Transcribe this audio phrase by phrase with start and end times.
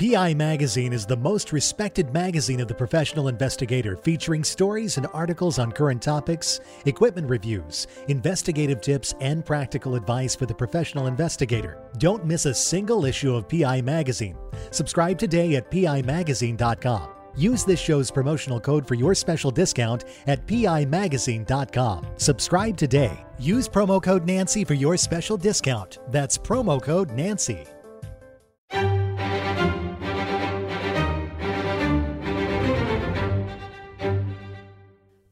[0.00, 5.58] PI Magazine is the most respected magazine of the professional investigator, featuring stories and articles
[5.58, 11.76] on current topics, equipment reviews, investigative tips, and practical advice for the professional investigator.
[11.98, 14.38] Don't miss a single issue of PI Magazine.
[14.70, 17.10] Subscribe today at PIMagazine.com.
[17.36, 22.06] Use this show's promotional code for your special discount at PIMagazine.com.
[22.16, 23.22] Subscribe today.
[23.38, 25.98] Use promo code Nancy for your special discount.
[26.08, 27.66] That's promo code Nancy.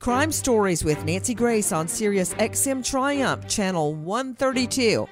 [0.08, 5.06] Crime Stories with Nancy Grace on Sirius XM Triumph, Channel 132.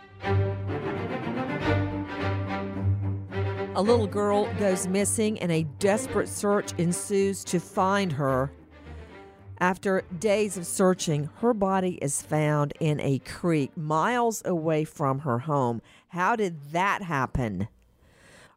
[3.74, 8.50] A little girl goes missing and a desperate search ensues to find her.
[9.60, 15.40] After days of searching, her body is found in a creek miles away from her
[15.40, 15.82] home.
[16.08, 17.68] How did that happen?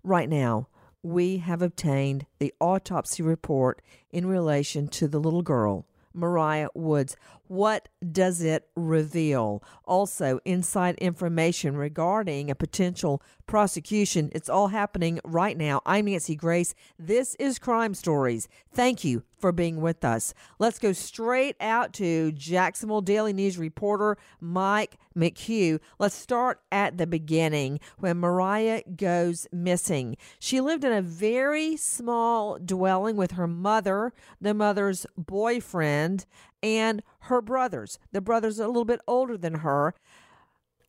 [0.06, 0.70] Right now,
[1.04, 5.86] we have obtained the autopsy report in relation to the little girl.
[6.14, 7.16] Mariah Woods.
[7.50, 9.64] What does it reveal?
[9.84, 14.30] Also, inside information regarding a potential prosecution.
[14.34, 15.82] It's all happening right now.
[15.84, 16.76] I'm Nancy Grace.
[17.00, 18.48] This is Crime Stories.
[18.72, 20.36] Thank you for being with us.
[20.60, 25.80] Let's go straight out to Jacksonville Daily News reporter Mike McHugh.
[25.98, 30.18] Let's start at the beginning when Mariah goes missing.
[30.38, 36.28] She lived in a very small dwelling with her mother, the mother's boyfriend,
[36.62, 38.00] and her brothers.
[38.12, 39.94] The brothers are a little bit older than her.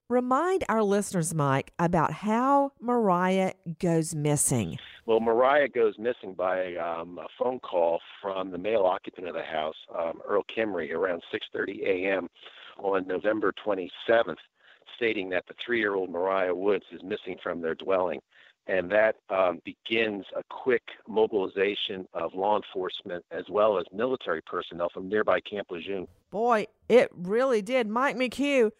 [0.08, 4.76] Remind our listeners, Mike, about how Mariah goes missing.
[5.06, 9.44] Well, Mariah goes missing by um, a phone call from the male occupant of the
[9.44, 12.28] house, um, Earl Kimrey, around 6:30 a.m.
[12.78, 14.34] on November 27th,
[14.96, 18.20] stating that the three-year-old Mariah Woods is missing from their dwelling
[18.66, 24.88] and that um, begins a quick mobilization of law enforcement as well as military personnel
[24.92, 26.06] from nearby Camp Lejeune.
[26.30, 27.88] Boy, it really did.
[27.88, 28.70] Mike McHugh,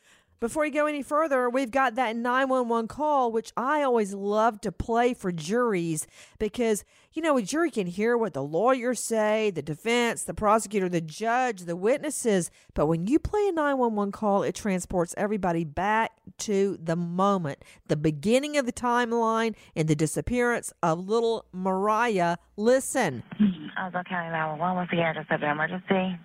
[0.40, 4.72] before you go any further, we've got that 911 call, which I always love to
[4.72, 6.06] play for juries
[6.38, 10.88] because, you know, a jury can hear what the lawyers say, the defense, the prosecutor,
[10.88, 12.50] the judge, the witnesses.
[12.72, 17.96] But when you play a 911 call, it transports everybody back to the moment, the
[17.96, 22.38] beginning of the timeline and the disappearance of little Mariah.
[22.56, 23.22] Listen.
[23.38, 23.86] Mm-hmm.
[23.86, 26.18] Ozark County 911, what's the address of the emergency?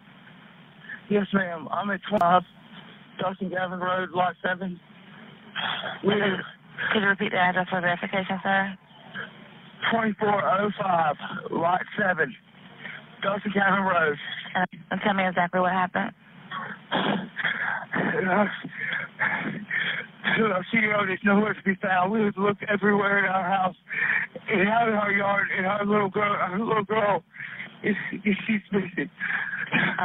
[1.09, 1.67] Yes, ma'am.
[1.69, 2.43] I'm at 12
[3.19, 4.79] Dustin Gavin Road, Lot 7.
[6.03, 6.13] We
[6.91, 8.75] Could you repeat the address for verification, sir?
[9.91, 11.15] 2405,
[11.51, 12.35] Lot 7,
[13.21, 14.17] Dustin Gavin Road.
[14.55, 16.11] And, and tell me exactly what happened.
[16.91, 18.45] Uh,
[20.71, 22.11] she is nowhere to be found.
[22.11, 23.75] We would look everywhere in our house,
[24.49, 27.23] and out in our yard, and our little girl, our little girl,
[27.83, 27.95] is,
[28.25, 29.09] is she's missing.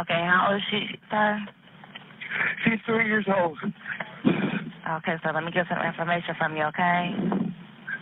[0.01, 1.39] Okay, how old is she, sir?
[2.65, 3.59] She's three years old.
[4.27, 7.15] Okay, so let me get some information from you, okay?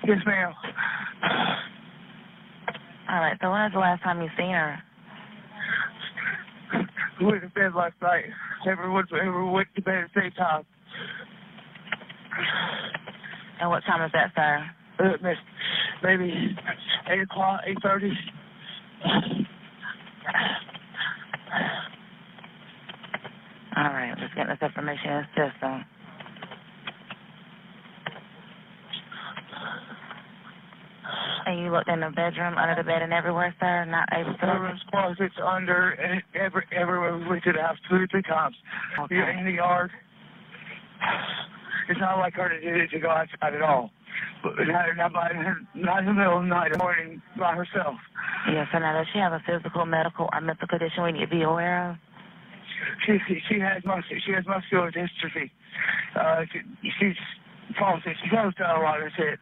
[0.06, 0.54] Yes, ma'am.
[3.10, 4.78] All right, so when was the last time you seen her?
[7.20, 8.24] We went to bed last night.
[8.66, 10.64] Everyone, everyone went to bed at the same time.
[13.60, 14.70] And what time is that, sir?
[14.98, 15.34] Uh,
[16.02, 16.56] maybe
[17.08, 18.12] 8 o'clock, 8.30.
[23.76, 23.84] All
[24.60, 25.72] right, let's get this information in the system.
[25.72, 25.84] Um,
[31.46, 33.84] and you looked in the bedroom, under the bed, and everywhere, sir?
[33.86, 34.44] Not able to?
[34.44, 38.56] Everyone's closets under, and every, everywhere we went to the house two or three times.
[39.00, 39.16] Okay.
[39.38, 39.90] In the yard.
[41.88, 43.90] It's not like her to, do, to go outside at all.
[44.42, 45.30] But not, not, by,
[45.74, 47.96] not in the middle of the night or morning by herself.
[48.52, 48.80] Yes, sir.
[48.80, 51.90] Now, does she have a physical, medical, or mental condition we need to be aware
[51.90, 51.96] of?
[53.08, 55.50] She she has mus she has muscular dystrophy.
[56.14, 57.16] Uh, she, she's
[57.78, 58.14] palsy.
[58.22, 58.98] She goes down a lot.
[59.00, 59.38] That's it.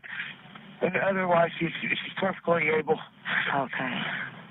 [0.80, 2.98] But otherwise, she's she's perfectly able.
[3.54, 4.00] Okay.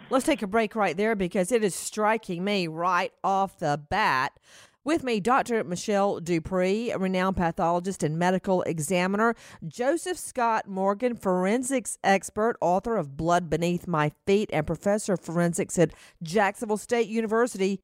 [0.09, 4.33] Let's take a break right there because it is striking me right off the bat.
[4.83, 5.63] With me, Dr.
[5.63, 9.33] Michelle Dupree, a renowned pathologist and medical examiner,
[9.67, 15.79] Joseph Scott Morgan, forensics expert, author of Blood Beneath My Feet, and professor of forensics
[15.79, 15.91] at
[16.21, 17.81] Jacksonville State University,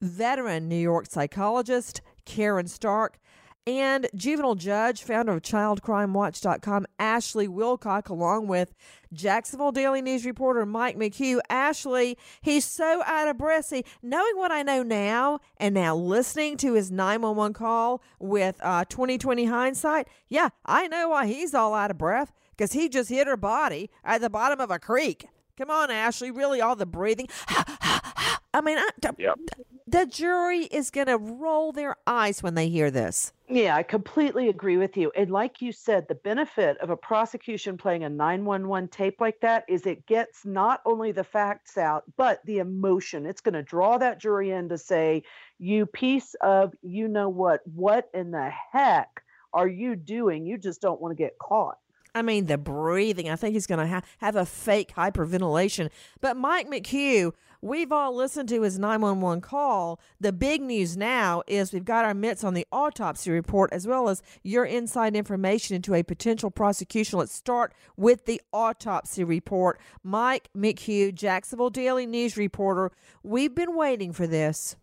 [0.00, 3.18] veteran New York psychologist, Karen Stark,
[3.66, 8.74] and juvenile judge, founder of ChildCrimeWatch.com, Ashley Wilcott, along with
[9.12, 11.40] Jacksonville Daily News reporter Mike McHugh.
[11.48, 13.66] Ashley, he's so out of breath.
[13.66, 18.84] See, knowing what I know now and now listening to his 911 call with uh,
[18.86, 23.26] 2020 hindsight, yeah, I know why he's all out of breath because he just hit
[23.26, 25.26] her body at the bottom of a creek.
[25.60, 26.30] Come on, Ashley.
[26.30, 27.28] Really, all the breathing.
[27.48, 29.38] I mean, I, Yep.
[29.86, 33.34] the jury is going to roll their eyes when they hear this.
[33.46, 35.12] Yeah, I completely agree with you.
[35.14, 39.66] And like you said, the benefit of a prosecution playing a 911 tape like that
[39.68, 43.26] is it gets not only the facts out, but the emotion.
[43.26, 45.22] It's going to draw that jury in to say,
[45.58, 49.22] you piece of, you know what, what in the heck
[49.52, 50.46] are you doing?
[50.46, 51.76] You just don't want to get caught.
[52.14, 53.28] I mean, the breathing.
[53.30, 55.90] I think he's going to ha- have a fake hyperventilation.
[56.20, 60.00] But Mike McHugh, we've all listened to his 911 call.
[60.20, 64.08] The big news now is we've got our mitts on the autopsy report as well
[64.08, 67.18] as your inside information into a potential prosecution.
[67.18, 69.80] Let's start with the autopsy report.
[70.02, 72.92] Mike McHugh, Jacksonville Daily News reporter.
[73.22, 74.76] We've been waiting for this,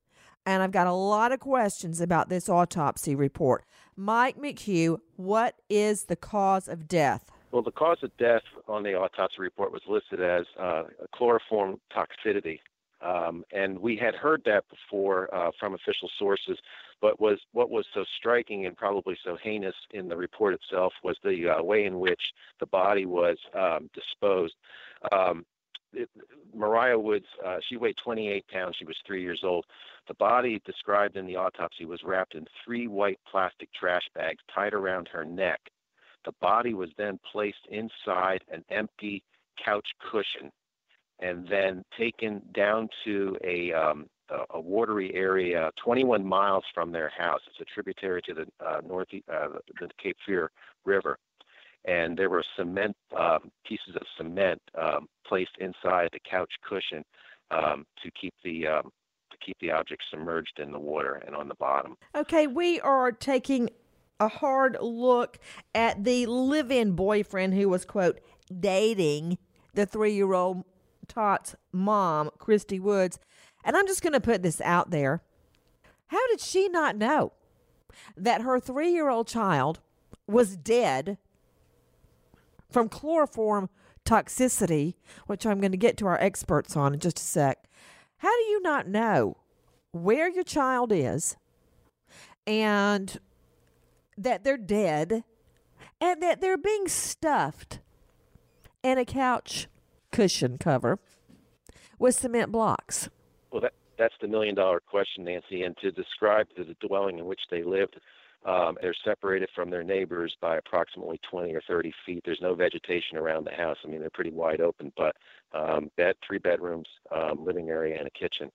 [0.45, 3.65] and I've got a lot of questions about this autopsy report.
[3.99, 7.31] Mike McHugh, what is the cause of death?
[7.51, 10.83] Well, the cause of death on the autopsy report was listed as uh,
[11.15, 12.59] chloroform toxicity,
[13.01, 16.59] um, and we had heard that before uh, from official sources.
[17.01, 21.17] But was what was so striking and probably so heinous in the report itself was
[21.23, 24.55] the uh, way in which the body was um, disposed.
[25.11, 25.45] Um,
[25.97, 26.09] it,
[26.55, 28.75] Mariah Woods, uh, she weighed 28 pounds.
[28.77, 29.65] She was three years old.
[30.07, 34.73] The body described in the autopsy was wrapped in three white plastic trash bags tied
[34.73, 35.59] around her neck.
[36.25, 39.23] The body was then placed inside an empty
[39.63, 40.51] couch cushion
[41.19, 47.11] and then taken down to a, um, a, a watery area 21 miles from their
[47.17, 47.41] house.
[47.47, 49.47] It's a tributary to the uh, north uh,
[49.79, 50.51] the Cape Fear
[50.85, 51.17] River
[51.85, 57.03] and there were cement um, pieces of cement um, placed inside the couch cushion
[57.51, 58.91] um, to keep the um,
[59.31, 61.95] to keep the object submerged in the water and on the bottom.
[62.15, 63.69] Okay, we are taking
[64.19, 65.37] a hard look
[65.75, 68.19] at the live-in boyfriend who was quote
[68.59, 69.37] dating
[69.73, 70.63] the three-year-old
[71.07, 73.19] Tot's mom, Christy Woods,
[73.63, 75.21] and I'm just going to put this out there.
[76.07, 77.33] How did she not know
[78.15, 79.79] that her three-year-old child
[80.27, 81.17] was dead
[82.69, 83.69] from chloroform
[84.05, 87.63] toxicity, which I'm going to get to our experts on in just a sec.
[88.17, 89.37] How do you not know
[89.91, 91.35] where your child is
[92.45, 93.19] and
[94.17, 95.23] that they're dead
[95.99, 97.79] and that they're being stuffed
[98.83, 99.67] in a couch
[100.11, 100.99] cushion cover
[101.99, 103.09] with cement blocks?
[103.51, 105.63] Well, that that's the million dollar question, Nancy.
[105.63, 107.99] And to describe the dwelling in which they lived,
[108.47, 112.21] um, they're separated from their neighbors by approximately 20 or 30 feet.
[112.25, 113.77] There's no vegetation around the house.
[113.83, 115.15] I mean, they're pretty wide open, but
[115.53, 118.49] um, bed, three bedrooms, um, living area, and a kitchen.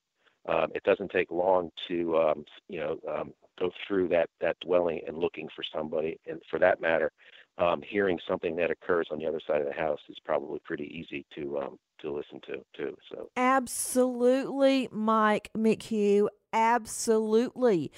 [0.49, 5.01] Um, it doesn't take long to, um, you know, um, go through that that dwelling
[5.07, 6.19] and looking for somebody.
[6.27, 7.13] And for that matter,
[7.59, 10.85] um, hearing something that occurs on the other side of the house is probably pretty
[10.85, 12.97] easy to um, to listen to too.
[13.11, 16.29] So Absolutely, Mike McHugh.
[16.53, 17.91] Absolutely.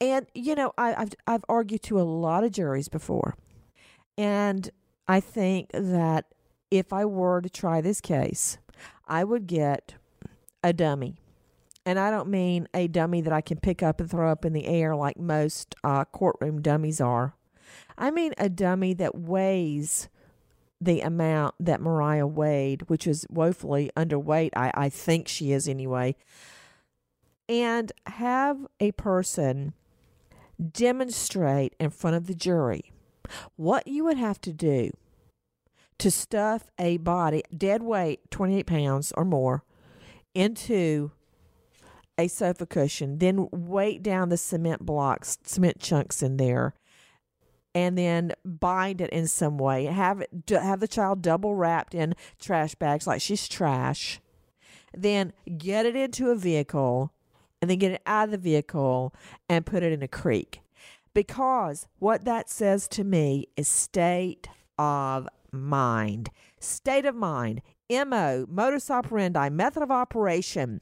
[0.00, 3.36] And you know, I, I've I've argued to a lot of juries before,
[4.16, 4.70] and
[5.08, 6.26] I think that
[6.70, 8.58] if I were to try this case,
[9.06, 9.94] I would get
[10.62, 11.16] a dummy.
[11.86, 14.52] And I don't mean a dummy that I can pick up and throw up in
[14.52, 17.34] the air like most uh, courtroom dummies are.
[17.96, 20.08] I mean a dummy that weighs
[20.80, 26.16] the amount that Mariah weighed, which is woefully underweight, I, I think she is anyway,
[27.48, 29.74] and have a person
[30.72, 32.92] demonstrate in front of the jury
[33.56, 34.90] what you would have to do
[35.98, 39.64] to stuff a body, dead weight, 28 pounds or more,
[40.34, 41.10] into
[42.20, 46.74] a sofa cushion, then weight down the cement blocks, cement chunks in there,
[47.74, 49.86] and then bind it in some way.
[49.86, 54.20] Have it have the child double wrapped in trash bags like she's trash.
[54.92, 57.12] Then get it into a vehicle,
[57.60, 59.14] and then get it out of the vehicle
[59.48, 60.60] and put it in a creek.
[61.14, 64.48] Because what that says to me is state
[64.78, 66.30] of mind.
[66.58, 67.62] State of mind.
[67.90, 70.80] MO, modus operandi, method of operation.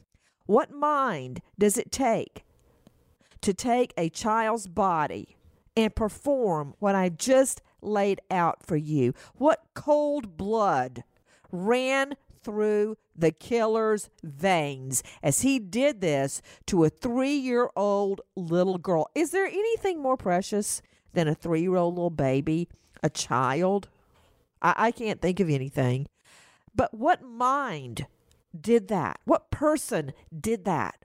[0.48, 2.42] What mind does it take
[3.42, 5.36] to take a child's body
[5.76, 9.12] and perform what I just laid out for you?
[9.34, 11.04] What cold blood
[11.52, 18.78] ran through the killer's veins as he did this to a three year old little
[18.78, 19.10] girl?
[19.14, 20.80] Is there anything more precious
[21.12, 22.70] than a three year old little baby,
[23.02, 23.88] a child?
[24.62, 26.08] I, I can't think of anything.
[26.74, 28.06] But what mind
[28.60, 29.20] did that?
[29.24, 31.04] What person did that?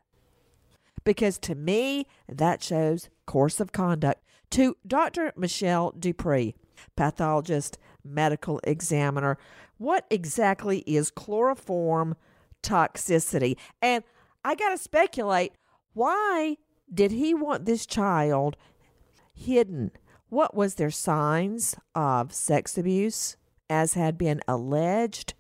[1.04, 4.24] Because to me, that shows course of conduct.
[4.52, 5.34] To Dr.
[5.36, 6.56] Michelle Dupree,
[6.96, 9.38] pathologist, medical examiner.
[9.78, 12.16] What exactly is chloroform
[12.62, 13.58] toxicity?
[13.82, 14.04] And
[14.46, 15.54] I got to speculate
[15.94, 16.58] why
[16.94, 18.58] did he want this child
[19.34, 19.92] hidden?
[20.30, 23.38] What was their signs of sex abuse
[23.70, 25.34] as had been alleged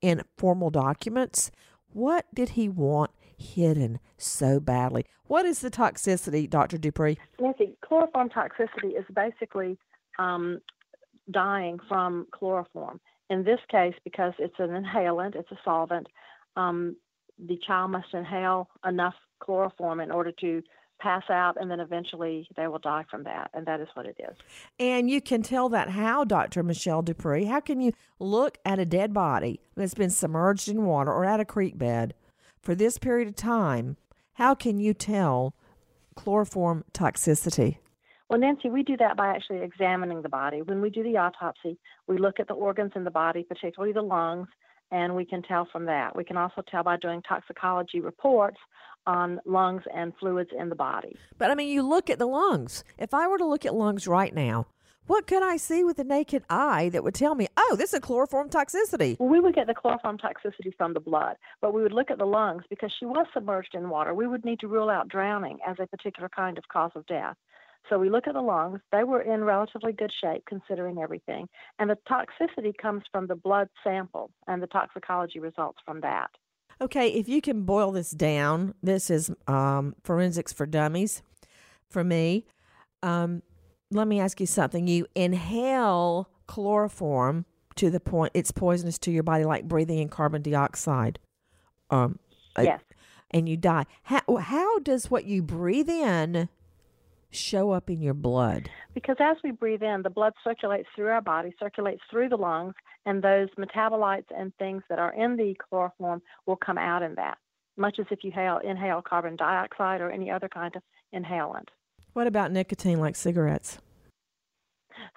[0.00, 1.50] in formal documents?
[1.92, 5.06] What did he want hidden so badly?
[5.26, 6.78] What is the toxicity, Dr.
[6.78, 7.18] Dupree?
[7.40, 9.78] Nancy, chloroform toxicity is basically
[10.18, 10.60] um,
[11.30, 13.00] dying from chloroform.
[13.28, 16.08] In this case, because it's an inhalant, it's a solvent,
[16.56, 16.96] um,
[17.38, 20.62] the child must inhale enough chloroform in order to
[21.00, 23.50] pass out, and then eventually they will die from that.
[23.54, 24.36] And that is what it is.
[24.78, 26.62] And you can tell that how, Dr.
[26.62, 27.46] Michelle Dupree?
[27.46, 31.40] How can you look at a dead body that's been submerged in water or at
[31.40, 32.14] a creek bed
[32.60, 33.96] for this period of time?
[34.34, 35.54] How can you tell
[36.14, 37.78] chloroform toxicity?
[38.28, 40.62] Well, Nancy, we do that by actually examining the body.
[40.62, 44.02] When we do the autopsy, we look at the organs in the body, particularly the
[44.02, 44.46] lungs,
[44.92, 46.14] and we can tell from that.
[46.14, 48.58] We can also tell by doing toxicology reports
[49.06, 51.16] on lungs and fluids in the body.
[51.38, 52.84] But I mean, you look at the lungs.
[52.98, 54.66] If I were to look at lungs right now,
[55.06, 57.98] what could I see with the naked eye that would tell me, oh, this is
[58.00, 59.18] chloroform toxicity?
[59.18, 62.18] Well, we would get the chloroform toxicity from the blood, but we would look at
[62.18, 64.14] the lungs because she was submerged in water.
[64.14, 67.36] We would need to rule out drowning as a particular kind of cause of death.
[67.88, 68.80] So we look at the lungs.
[68.92, 71.48] They were in relatively good shape considering everything.
[71.78, 76.30] And the toxicity comes from the blood sample and the toxicology results from that.
[76.82, 81.22] Okay, if you can boil this down, this is um, forensics for dummies
[81.90, 82.46] for me.
[83.02, 83.42] Um,
[83.90, 84.86] let me ask you something.
[84.86, 87.44] You inhale chloroform
[87.76, 91.18] to the point it's poisonous to your body, like breathing in carbon dioxide.
[91.90, 92.18] Um,
[92.58, 92.80] yes.
[93.30, 93.84] And you die.
[94.04, 96.48] How, how does what you breathe in
[97.30, 98.70] show up in your blood?
[98.94, 102.74] Because as we breathe in, the blood circulates through our body, circulates through the lungs,
[103.06, 107.38] and those metabolites and things that are in the chloroform will come out in that,
[107.76, 110.82] much as if you inhale, inhale carbon dioxide or any other kind of
[111.14, 111.68] inhalant.
[112.12, 113.78] What about nicotine like cigarettes?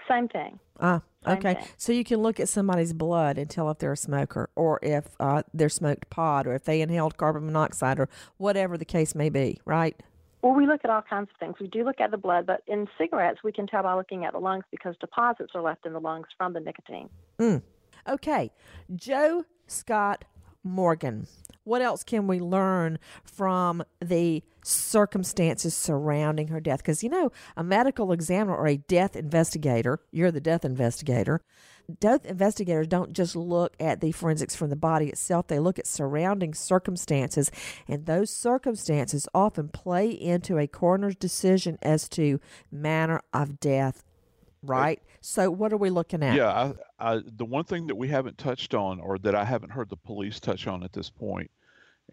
[0.08, 0.60] Same thing.
[0.79, 1.55] Ah, okay.
[1.55, 1.63] thing.
[1.77, 5.08] So you can look at somebody's blood and tell if they're a smoker or if
[5.20, 9.29] uh, they're smoked pot or if they inhaled carbon monoxide or whatever the case may
[9.29, 10.01] be, right?
[10.43, 11.55] Well, we look at all kinds of things.
[11.62, 14.33] We do look at the blood, but in cigarettes, we can tell by looking at
[14.33, 17.07] the lungs because deposits are left in the lungs from the nicotine.
[17.39, 17.62] Mm.
[18.09, 18.51] Okay.
[18.93, 20.25] Joe Scott
[20.62, 21.27] Morgan.
[21.63, 26.79] What else can we learn from the circumstances surrounding her death?
[26.79, 31.41] Because, you know, a medical examiner or a death investigator, you're the death investigator,
[32.00, 35.88] death investigators don't just look at the forensics from the body itself, they look at
[35.88, 37.51] surrounding circumstances,
[37.88, 42.39] and those circumstances often play into a coroner's decision as to
[42.72, 44.03] manner of death.
[44.65, 45.01] Right.
[45.20, 46.36] So, what are we looking at?
[46.36, 49.72] Yeah, I, I, the one thing that we haven't touched on, or that I haven't
[49.72, 51.51] heard the police touch on at this point,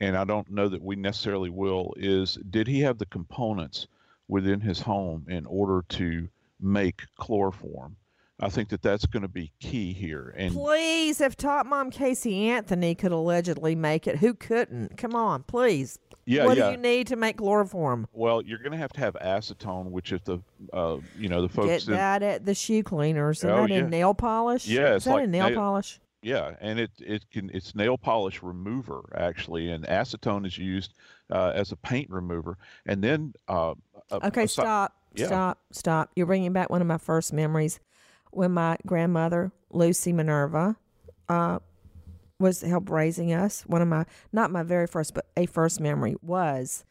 [0.00, 3.86] and I don't know that we necessarily will, is did he have the components
[4.28, 6.28] within his home in order to
[6.60, 7.96] make chloroform?
[8.42, 10.32] I think that that's going to be key here.
[10.34, 14.96] And Please, if Tot Mom Casey Anthony could allegedly make it, who couldn't?
[14.96, 15.98] Come on, please.
[16.24, 16.66] yeah, what yeah.
[16.68, 18.06] do you need to make chloroform?
[18.14, 20.38] Well, you're going to have to have acetone, which if the
[20.72, 23.40] uh, you know the folks Get in, that at the shoe cleaners.
[23.40, 23.76] Is Oh, that yeah.
[23.80, 24.66] in nail polish?
[24.66, 26.00] Yeah, Is it's that like in nail nail- polish?
[26.22, 30.92] Yeah, and it it can it's nail polish remover actually, and acetone is used
[31.30, 33.74] uh, as a paint remover, and then uh,
[34.10, 35.26] a- Okay, asi- stop, yeah.
[35.26, 36.10] stop, stop.
[36.14, 37.80] You're bringing back one of my first memories
[38.32, 40.76] when my grandmother, Lucy Minerva,
[41.28, 41.58] uh,
[42.38, 43.62] was help raising us.
[43.62, 46.84] One of my, not my very first, but a first memory was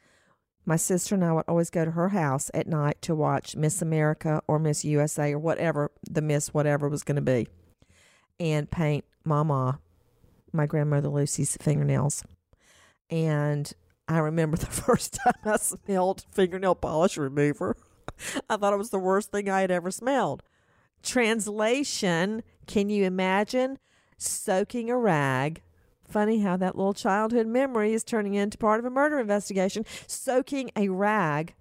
[0.66, 3.82] my sister and I would always go to her house at night to watch Miss
[3.82, 7.48] America or Miss USA or whatever the Miss whatever was going to be
[8.40, 9.80] and paint Mama,
[10.52, 12.24] my grandmother Lucy's fingernails.
[13.10, 13.72] And
[14.08, 17.76] I remember the first time I smelled fingernail polish remover.
[18.50, 20.44] I thought it was the worst thing I had ever smelled.
[21.04, 23.80] Translation Can you imagine
[24.18, 25.62] soaking a rag?
[26.04, 29.86] Funny how that little childhood memory is turning into part of a murder investigation.
[30.08, 31.54] Soaking a rag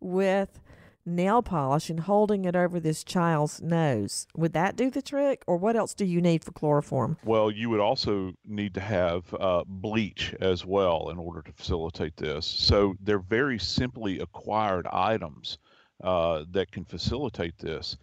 [0.00, 0.60] with
[1.06, 4.26] nail polish and holding it over this child's nose.
[4.36, 5.44] Would that do the trick?
[5.46, 7.16] Or what else do you need for chloroform?
[7.24, 12.16] Well, you would also need to have uh, bleach as well in order to facilitate
[12.16, 12.44] this.
[12.44, 15.58] So they're very simply acquired items
[16.02, 17.96] uh, that can facilitate this.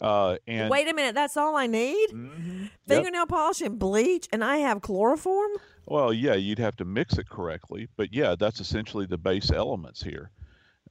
[0.00, 2.08] Uh, and Wait a minute, that's all I need?
[2.10, 2.62] Mhm.
[2.62, 2.70] Yep.
[2.86, 5.50] Fingernail polish and bleach, and I have chloroform?
[5.86, 10.02] Well, yeah, you'd have to mix it correctly, but yeah, that's essentially the base elements
[10.02, 10.30] here.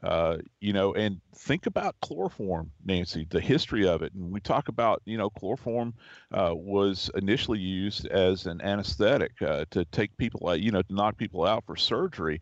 [0.01, 4.13] Uh, you know, and think about chloroform, Nancy, the history of it.
[4.13, 5.93] And we talk about, you know, chloroform
[6.31, 10.93] uh, was initially used as an anesthetic uh, to take people out, you know, to
[10.93, 12.41] knock people out for surgery.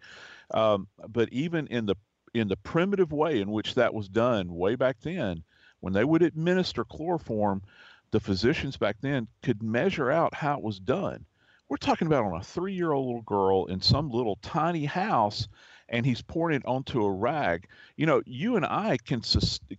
[0.51, 1.95] Um, but even in the
[2.33, 5.43] in the primitive way in which that was done way back then,
[5.79, 7.63] when they would administer chloroform,
[8.11, 11.25] the physicians back then could measure out how it was done.
[11.69, 15.47] We're talking about on a three year old little girl in some little tiny house
[15.89, 17.67] and he's pouring it onto a rag.
[17.95, 19.21] You know, you and I can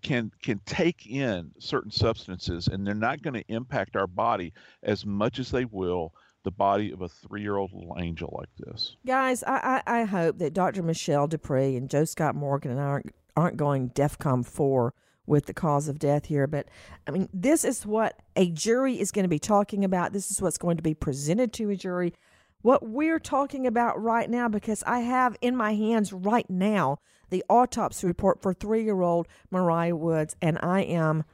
[0.02, 5.04] can can take in certain substances, and they're not going to impact our body as
[5.04, 6.12] much as they will
[6.44, 8.96] the body of a three-year-old little angel like this.
[9.06, 10.82] Guys, I, I, I hope that Dr.
[10.82, 14.94] Michelle Dupree and Joe Scott Morgan and I aren't, aren't going DEFCON four
[15.26, 16.46] with the cause of death here.
[16.46, 16.68] But
[17.06, 20.12] I mean, this is what a jury is going to be talking about.
[20.12, 22.14] This is what's going to be presented to a jury
[22.62, 26.98] what we're talking about right now because I have in my hands right now
[27.30, 31.24] the autopsy report for three year old Mariah Woods, and I am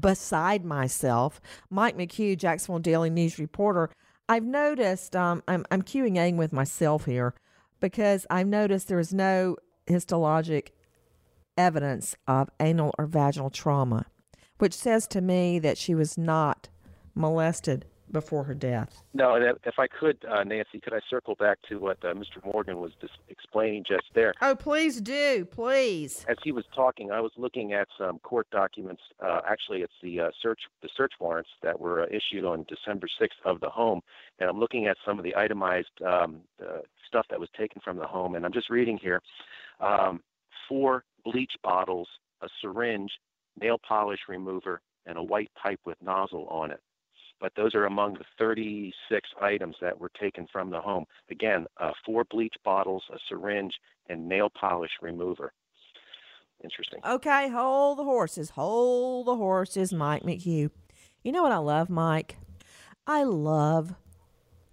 [0.00, 1.40] beside myself.
[1.68, 3.90] Mike McHugh, Jacksonville Daily News reporter.
[4.28, 7.34] I've noticed, um, I'm, I'm QAing with myself here
[7.80, 10.68] because I've noticed there is no histologic
[11.58, 14.06] evidence of anal or vaginal trauma,
[14.58, 16.68] which says to me that she was not
[17.14, 19.02] molested before her death.
[19.14, 22.44] No, and if I could, uh, Nancy, could I circle back to what uh, Mr.
[22.44, 24.34] Morgan was just explaining just there?
[24.42, 26.24] Oh, please do, please.
[26.28, 29.02] As he was talking, I was looking at some court documents.
[29.20, 33.08] Uh, actually, it's the uh, search the search warrants that were uh, issued on December
[33.20, 34.00] 6th of the home,
[34.38, 36.40] and I'm looking at some of the itemized um,
[37.08, 39.22] stuff that was taken from the home, and I'm just reading here:
[39.80, 40.20] um,
[40.68, 42.08] four bleach bottles,
[42.42, 43.10] a syringe,
[43.60, 46.80] nail polish remover, and a white pipe with nozzle on it
[47.42, 51.04] but those are among the 36 items that were taken from the home.
[51.28, 53.74] Again, uh, four bleach bottles, a syringe,
[54.08, 55.52] and nail polish remover.
[56.62, 57.00] Interesting.
[57.04, 58.50] Okay, hold the horses.
[58.50, 60.70] Hold the horses, Mike McHugh.
[61.24, 62.36] You know what I love, Mike?
[63.08, 63.96] I love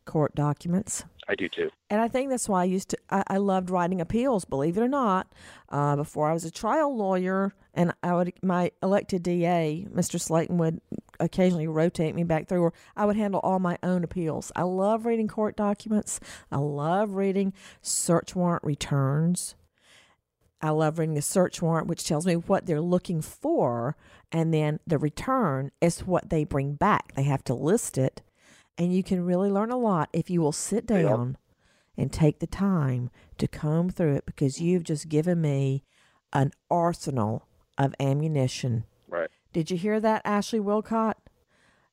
[0.06, 1.04] court documents.
[1.28, 1.72] I do too.
[1.90, 4.82] And I think that's why I used to, I, I loved writing appeals, believe it
[4.82, 5.32] or not.
[5.70, 10.20] Uh, before I was a trial lawyer and I would, my elected DA, Mr.
[10.20, 10.82] Slaton, would
[11.20, 14.52] occasionally rotate me back through, or I would handle all my own appeals.
[14.56, 16.20] I love reading court documents.
[16.52, 19.56] I love reading search warrant returns.
[20.62, 23.96] I love reading the search warrant, which tells me what they're looking for,
[24.32, 27.14] and then the return is what they bring back.
[27.16, 28.22] They have to list it,
[28.78, 31.38] and you can really learn a lot if you will sit down
[31.98, 35.84] and take the time to comb through it because you've just given me
[36.34, 37.46] an arsenal
[37.78, 38.86] of ammunition.
[39.52, 41.16] Did you hear that, Ashley Wilcott?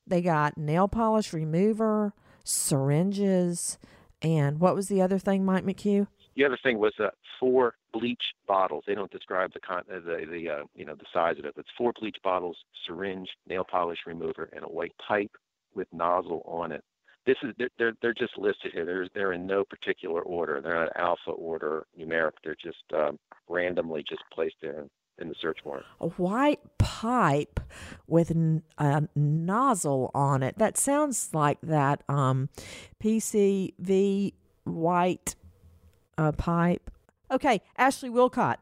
[0.07, 2.13] They got nail polish remover,
[2.45, 3.79] syringes,
[4.23, 6.07] and what was the other thing, Mike McHugh?
[6.37, 7.09] The other thing was uh,
[7.41, 8.85] four bleach bottles.
[8.87, 11.55] They don't describe the con- uh, the, the uh, you know the size of it.
[11.57, 15.33] It's four bleach bottles, syringe, nail polish remover, and a white pipe
[15.75, 16.85] with nozzle on it.
[17.25, 18.85] This is they're they're just listed here.
[18.85, 20.61] They're they're in no particular order.
[20.61, 22.33] They're not alpha order numeric.
[22.45, 24.85] They're just um, randomly just placed there
[25.19, 25.87] in the search warrant.
[26.01, 27.61] A white pipe
[28.07, 30.59] with a nozzle on it.
[30.59, 32.49] That sounds like that um,
[33.03, 35.35] PCV white
[36.19, 36.91] uh, pipe.
[37.31, 38.57] Okay, Ashley Wilcott,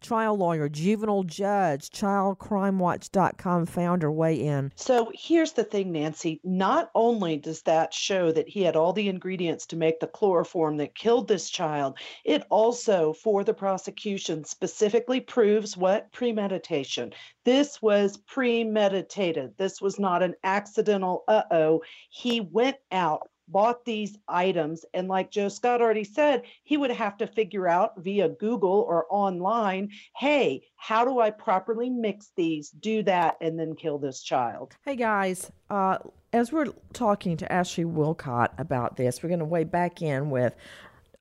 [0.00, 4.72] trial lawyer, juvenile judge, childcrimewatch.com founder, weigh in.
[4.76, 6.40] So here's the thing, Nancy.
[6.44, 10.76] Not only does that show that he had all the ingredients to make the chloroform
[10.78, 16.12] that killed this child, it also, for the prosecution, specifically proves what?
[16.12, 17.12] Premeditation.
[17.44, 19.54] This was premeditated.
[19.56, 21.82] This was not an accidental, uh oh.
[22.10, 24.84] He went out bought these items.
[24.94, 29.06] And like Joe Scott already said, he would have to figure out via Google or
[29.10, 34.74] online hey, how do I properly mix these, do that, and then kill this child?
[34.84, 35.98] Hey guys, uh,
[36.32, 40.54] as we're talking to Ashley Wilcott about this, we're going to weigh back in with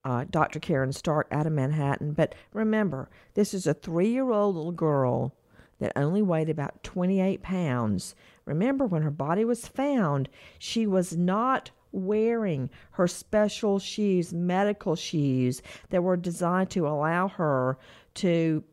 [0.03, 0.59] uh, Dr.
[0.59, 2.13] Karen Stark out of Manhattan.
[2.13, 5.33] But remember, this is a three year old little girl
[5.79, 8.15] that only weighed about 28 pounds.
[8.45, 15.61] Remember, when her body was found, she was not wearing her special shoes, medical shoes
[15.89, 17.77] that were designed to allow her
[18.15, 18.63] to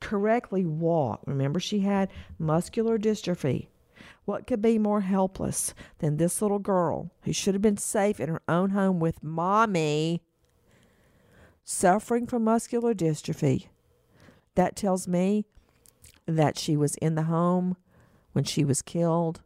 [0.00, 1.22] correctly walk.
[1.26, 3.68] Remember, she had muscular dystrophy.
[4.24, 8.28] What could be more helpless than this little girl who should have been safe in
[8.28, 10.22] her own home with mommy
[11.62, 13.68] suffering from muscular dystrophy?
[14.54, 15.44] That tells me
[16.26, 17.76] that she was in the home
[18.32, 19.42] when she was killed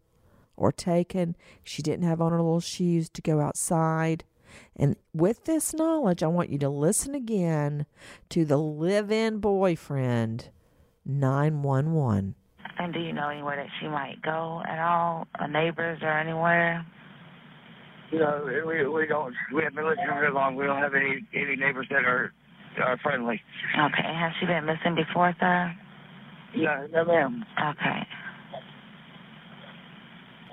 [0.59, 1.37] or taken.
[1.63, 4.25] She didn't have on her little shoes to go outside.
[4.77, 7.87] And with this knowledge, I want you to listen again
[8.31, 10.51] to the live in boyfriend
[11.05, 12.35] 911.
[12.79, 15.27] And do you know anywhere that she might go at all?
[15.41, 16.87] Or neighbors or anywhere?
[18.11, 20.57] You know, we we don't we haven't been living very long.
[20.57, 22.33] We don't have any any neighbors that are
[22.83, 23.41] are friendly.
[23.75, 24.03] Okay.
[24.03, 25.75] Has she been missing before, sir?
[26.57, 27.45] No, no, ma'am.
[27.59, 28.07] Okay.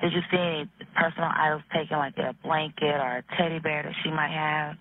[0.02, 3.94] Did you see any personal items taken, like a blanket or a teddy bear that
[4.04, 4.76] she might have?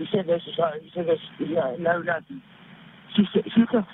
[0.00, 1.18] You said this is uh, you said this.
[1.40, 2.40] Yeah, no, nothing.
[3.14, 3.84] She said she said.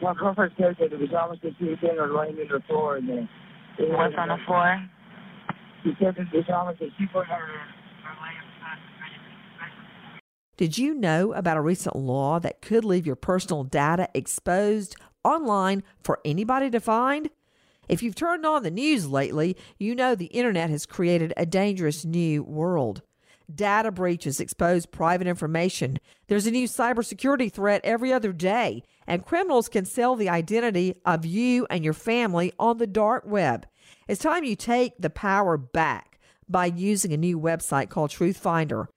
[0.00, 2.62] My girlfriend said that it was almost that she was in or laying in the
[2.66, 3.28] floor and then.
[3.78, 4.82] What's on the floor?
[5.84, 7.48] She said that it was almost that she put her.
[10.60, 14.94] Did you know about a recent law that could leave your personal data exposed
[15.24, 17.30] online for anybody to find?
[17.88, 22.04] If you've turned on the news lately, you know the internet has created a dangerous
[22.04, 23.00] new world.
[23.50, 25.98] Data breaches expose private information.
[26.28, 31.24] There's a new cybersecurity threat every other day, and criminals can sell the identity of
[31.24, 33.66] you and your family on the dark web.
[34.08, 38.90] It's time you take the power back by using a new website called Truth Finder.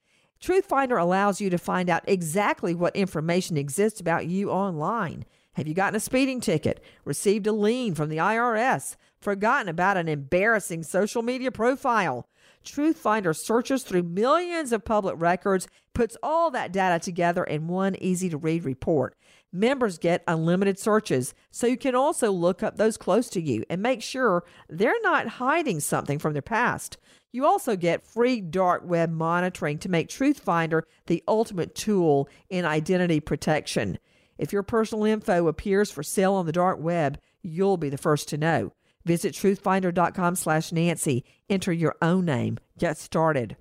[0.43, 5.23] Truth Finder allows you to find out exactly what information exists about you online.
[5.53, 10.09] Have you gotten a speeding ticket, received a lien from the IRS, forgotten about an
[10.09, 12.27] embarrassing social media profile?
[12.65, 17.95] Truth Finder searches through millions of public records, puts all that data together in one
[18.01, 19.15] easy to read report.
[19.55, 23.83] Members get unlimited searches, so you can also look up those close to you and
[23.83, 26.97] make sure they're not hiding something from their past.
[27.31, 32.65] You also get free dark web monitoring to make Truth Finder the ultimate tool in
[32.65, 33.99] identity protection.
[34.39, 38.27] If your personal info appears for sale on the dark web, you'll be the first
[38.29, 38.73] to know.
[39.05, 41.25] Visit truthfinder.com slash Nancy.
[41.47, 42.57] Enter your own name.
[42.79, 43.55] Get started.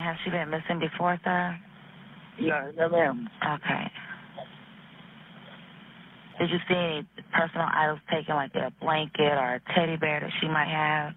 [0.00, 1.58] Has she been missing before, sir?
[2.40, 3.28] No, no, ma'am.
[3.44, 3.90] Okay.
[6.38, 10.30] Did you see any personal items taken, like a blanket or a teddy bear that
[10.40, 11.14] she might have?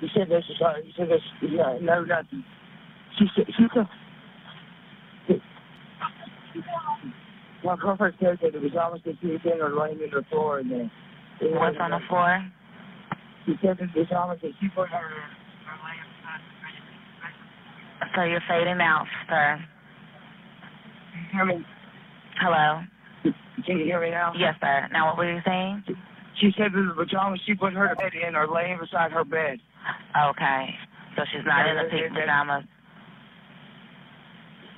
[0.00, 1.20] You said this is you said this.
[1.42, 2.44] Yeah, no, nothing.
[3.18, 3.88] She said she said.
[7.64, 10.22] My girlfriend said that it was almost that she was in or laying in the
[10.30, 10.90] floor and then.
[11.40, 12.46] What's on the floor?
[13.46, 15.10] She said that it was almost that she put her.
[18.14, 19.58] So you're fading out, sir.
[21.34, 21.64] I me?
[22.40, 22.80] Hello?
[23.66, 24.32] can you hear me now?
[24.36, 24.88] Yes, sir.
[24.92, 25.84] Now, what were you saying?
[26.40, 29.58] She said that the pajamas she put her bed in are laying beside her bed.
[30.30, 30.74] Okay.
[31.16, 32.64] So she's not in the pink pajamas.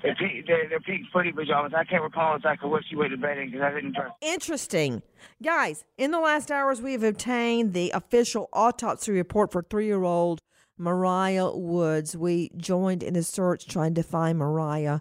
[0.03, 1.73] They're, pink, they're, they're pink footy pajamas.
[1.77, 4.13] I can't recall exactly what she went to bed in because I didn't dress.
[4.23, 5.03] Interesting.
[5.43, 10.03] Guys, in the last hours, we have obtained the official autopsy report for three year
[10.03, 10.41] old
[10.79, 12.17] Mariah Woods.
[12.17, 15.01] We joined in a search trying to find Mariah,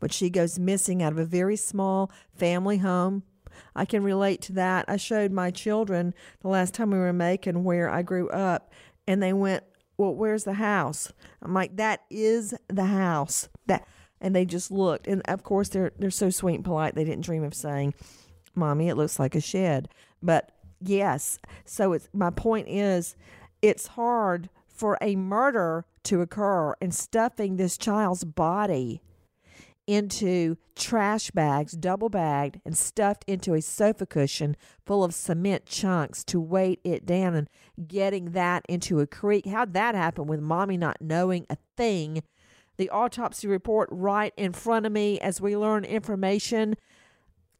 [0.00, 3.22] but she goes missing out of a very small family home.
[3.74, 4.86] I can relate to that.
[4.88, 8.72] I showed my children the last time we were in Macon where I grew up,
[9.06, 9.64] and they went,
[9.96, 11.12] Well, where's the house?
[11.42, 13.48] I'm like, That is the house.
[13.66, 13.86] That
[14.20, 15.06] and they just looked.
[15.06, 17.94] And of course they're they're so sweet and polite they didn't dream of saying,
[18.54, 19.88] Mommy, it looks like a shed.
[20.22, 21.38] But yes.
[21.64, 23.16] So it's my point is
[23.62, 29.02] it's hard for a murder to occur and stuffing this child's body
[29.86, 36.24] into trash bags, double bagged, and stuffed into a sofa cushion full of cement chunks
[36.24, 37.48] to weight it down and
[37.88, 39.46] getting that into a creek.
[39.46, 42.22] How'd that happen with mommy not knowing a thing?
[42.76, 46.76] The autopsy report right in front of me as we learn information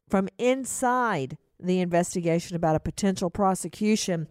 [0.09, 4.27] from inside the investigation about a potential prosecution.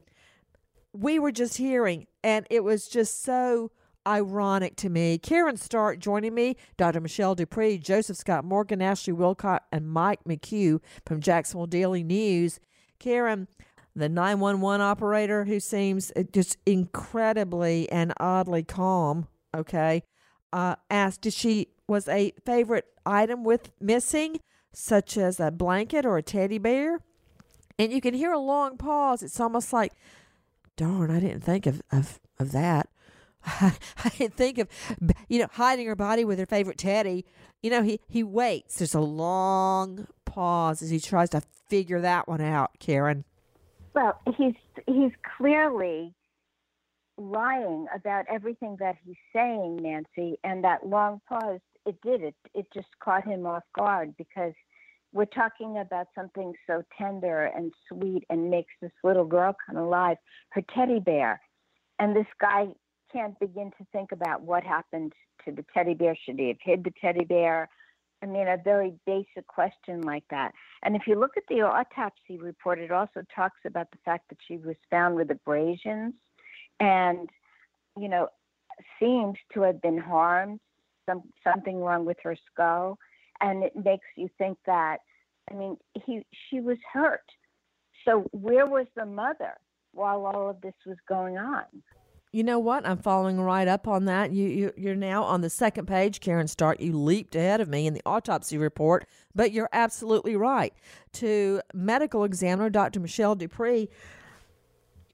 [0.93, 3.71] We were just hearing, and it was just so
[4.07, 5.19] ironic to me.
[5.19, 7.01] Karen Stark joining me, Dr.
[7.01, 12.61] Michelle Dupree, Joseph Scott Morgan, Ashley Wilcott, and Mike McHugh from Jacksonville Daily News.
[12.99, 13.49] Karen,
[13.95, 20.03] the 911 operator who seems just incredibly and oddly calm, okay,
[20.53, 24.39] uh, asked, did she, was a favorite item with missing,
[24.73, 27.01] such as a blanket or a teddy bear?
[27.79, 29.23] And you can hear a long pause.
[29.23, 29.93] It's almost like,
[30.77, 32.89] darn, I didn't think of, of, of that.
[33.45, 34.69] I didn't think of,
[35.29, 37.25] you know, hiding her body with her favorite teddy.
[37.63, 38.79] You know, he, he waits.
[38.79, 43.25] There's a long pause as he tries to figure that one out, Karen.
[43.95, 44.55] Well, he's
[44.87, 46.15] he's clearly
[47.19, 52.35] lying about everything that he's saying, Nancy, and that long pause it did it.
[52.55, 54.53] It just caught him off guard because
[55.13, 60.17] we're talking about something so tender and sweet and makes this little girl come alive,
[60.51, 61.41] her teddy bear.
[61.99, 62.69] And this guy
[63.13, 65.13] can't begin to think about what happened
[65.45, 66.17] to the teddy bear.
[66.25, 67.69] Should he have hid the teddy bear?
[68.23, 70.53] I mean, a very basic question like that.
[70.83, 74.39] And if you look at the autopsy report, it also talks about the fact that
[74.47, 76.15] she was found with abrasions
[76.79, 77.31] and,
[77.99, 78.29] you know,
[78.99, 80.61] seems to have been harmed,
[81.09, 82.99] some, something wrong with her skull.
[83.41, 84.99] And it makes you think that,
[85.51, 87.25] I mean, he, she was hurt.
[88.05, 89.55] So where was the mother
[89.93, 91.65] while all of this was going on?
[92.33, 92.87] You know what?
[92.87, 94.33] I'm following right up on that.
[94.33, 96.81] You, you you're now on the second page, Karen Stark.
[96.81, 100.73] You leaped ahead of me in the autopsy report, but you're absolutely right.
[101.15, 103.01] To medical examiner Dr.
[103.01, 103.89] Michelle Dupree,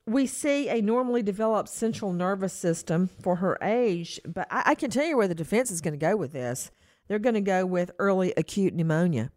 [0.06, 4.90] we see a normally developed central nervous system for her age, but I, I can
[4.90, 6.70] tell you where the defense is going to go with this.
[7.08, 9.30] They're going to go with early acute pneumonia.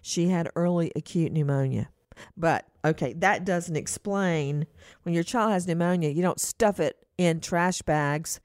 [0.00, 1.88] She had early acute pneumonia.
[2.36, 4.66] But okay, that doesn't explain
[5.02, 8.40] when your child has pneumonia, you don't stuff it in trash bags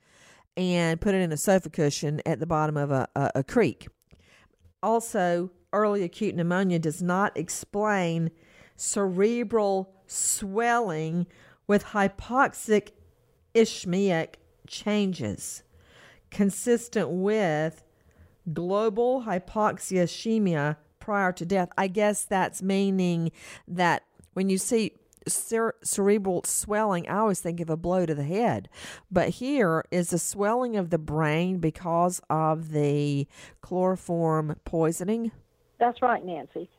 [0.58, 3.88] and put it in a sofa cushion at the bottom of a, a, a creek.
[4.84, 8.32] Also, early acute pneumonia does not explain
[8.76, 11.28] cerebral swelling
[11.68, 12.90] with hypoxic
[13.54, 14.36] ischemic
[14.68, 15.64] changes
[16.30, 17.84] consistent with
[18.54, 21.70] global hypoxia ischemia prior to death.
[21.78, 23.32] I guess that's meaning
[23.68, 24.04] that
[24.34, 24.94] when you see
[25.28, 28.70] cere- cerebral swelling, I always think of a blow to the head.
[29.12, 33.28] But here is a swelling of the brain because of the
[33.62, 35.32] chloroform poisoning.
[35.80, 36.70] That's right, Nancy.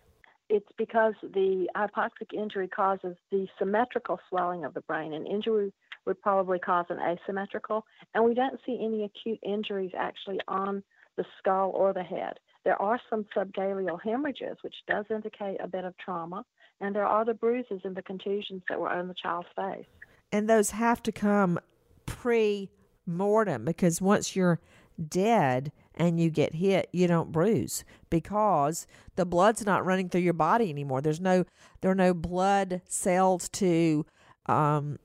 [0.49, 5.15] It's because the hypoxic injury causes the symmetrical swelling of the brain.
[5.15, 5.73] An injury
[6.05, 10.83] would probably cause an asymmetrical, and we don't see any acute injuries actually on
[11.17, 12.39] the skull or the head.
[12.65, 16.45] There are some subgaleal hemorrhages, which does indicate a bit of trauma,
[16.81, 19.87] and there are the bruises and the contusions that were on the child's face.
[20.33, 21.59] And those have to come
[22.07, 22.71] pre
[23.07, 24.61] mortem because once you're
[25.09, 30.33] dead and you get hit, you don't bruise because the blood's not running through your
[30.33, 31.01] body anymore.
[31.01, 31.45] There's no
[31.81, 34.07] there are no blood cells to
[34.47, 34.99] um,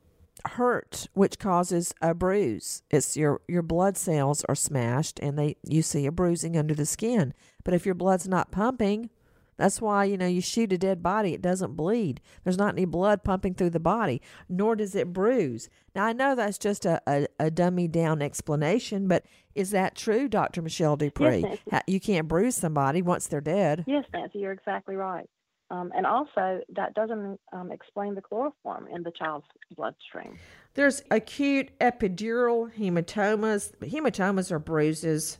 [0.45, 2.84] hurt, which causes a bruise.
[2.89, 6.86] It's your your blood cells are smashed, and they you see a bruising under the
[6.86, 7.34] skin.
[7.63, 9.10] But if your blood's not pumping,
[9.57, 12.21] that's why you know you shoot a dead body; it doesn't bleed.
[12.43, 15.69] There's not any blood pumping through the body, nor does it bruise.
[15.95, 20.27] Now I know that's just a a, a dummy down explanation, but is that true,
[20.27, 21.59] Doctor Michelle Dupree?
[21.71, 23.83] Yes, you can't bruise somebody once they're dead.
[23.87, 25.27] Yes, Nancy, you're exactly right.
[25.69, 30.37] Um, and also, that doesn't um, explain the chloroform in the child's bloodstream.
[30.75, 33.73] There's acute epidural hematomas.
[33.81, 35.39] Hematomas are bruises.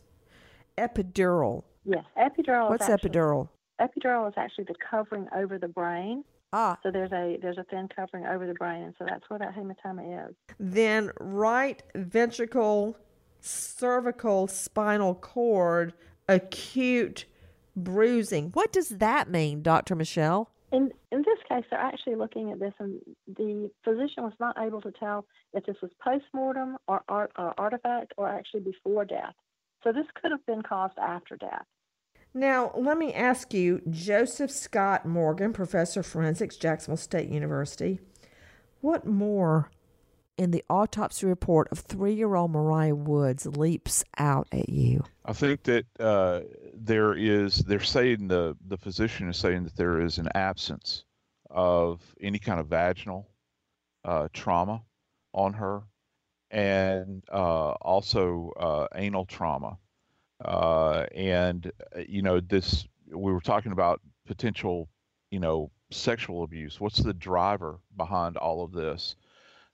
[0.76, 1.62] Epidural.
[1.84, 2.68] Yes, epidural.
[2.68, 3.48] What's actually, epidural?
[3.80, 6.24] Epidural is actually the covering over the brain.
[6.52, 6.78] Ah.
[6.82, 9.54] So there's a there's a thin covering over the brain, and so that's where that
[9.54, 10.34] hematoma is.
[10.58, 12.96] Then right ventricle,
[13.40, 15.92] cervical spinal cord,
[16.28, 17.26] acute
[17.76, 18.50] bruising.
[18.52, 19.94] What does that mean, Dr.
[19.94, 20.50] Michelle?
[20.72, 24.80] In in this case, they're actually looking at this, and the physician was not able
[24.82, 29.34] to tell if this was post-mortem or art, or artifact or actually before death.
[29.84, 31.64] So this could have been caused after death.
[32.34, 37.98] Now, let me ask you, Joseph Scott Morgan, professor of forensics, Jacksonville State University,
[38.80, 39.70] what more
[40.36, 45.02] in the autopsy report of three year old Mariah Woods leaps out at you?
[45.24, 46.42] I think that uh,
[46.74, 51.04] there is, they're saying, the, the physician is saying that there is an absence
[51.50, 53.28] of any kind of vaginal
[54.04, 54.82] uh, trauma
[55.32, 55.82] on her
[56.50, 59.78] and uh, also uh, anal trauma.
[60.44, 64.88] Uh, and, uh, you know, this, we were talking about potential,
[65.30, 66.80] you know, sexual abuse.
[66.80, 69.16] What's the driver behind all of this?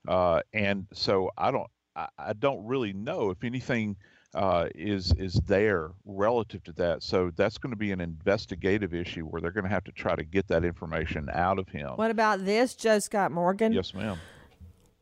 [0.07, 3.95] Uh, and so I don't I, I, don't really know if anything
[4.35, 7.01] uh, is is there relative to that.
[7.01, 10.15] So that's going to be an investigative issue where they're going to have to try
[10.15, 11.91] to get that information out of him.
[11.95, 13.73] What about this, Joe Scott Morgan?
[13.73, 14.17] Yes, ma'am.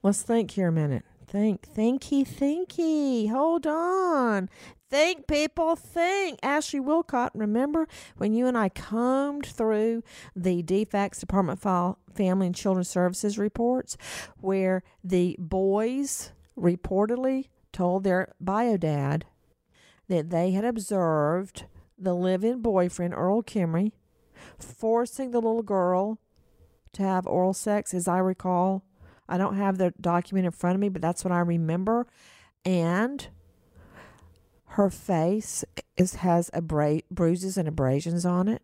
[0.04, 1.04] Let's think here a minute.
[1.34, 3.28] Think, thinky, thinky.
[3.32, 4.52] Hold on.
[4.92, 6.38] Think, people, think.
[6.44, 10.04] Ashley Wilcott, remember when you and I combed through
[10.36, 13.98] the DFACS Department File Family and Children Services reports
[14.42, 19.26] where the boys reportedly told their bio dad
[20.10, 21.66] that they had observed
[21.98, 23.94] the live in boyfriend, Earl Kimrey,
[24.60, 26.20] forcing the little girl
[26.92, 28.84] to have oral sex, as I recall.
[29.28, 32.08] I don't have the document in front of me, but that's what I remember.
[32.66, 33.28] And
[34.66, 35.64] her face
[35.98, 36.50] is has
[37.12, 38.62] bruises and abrasions on it.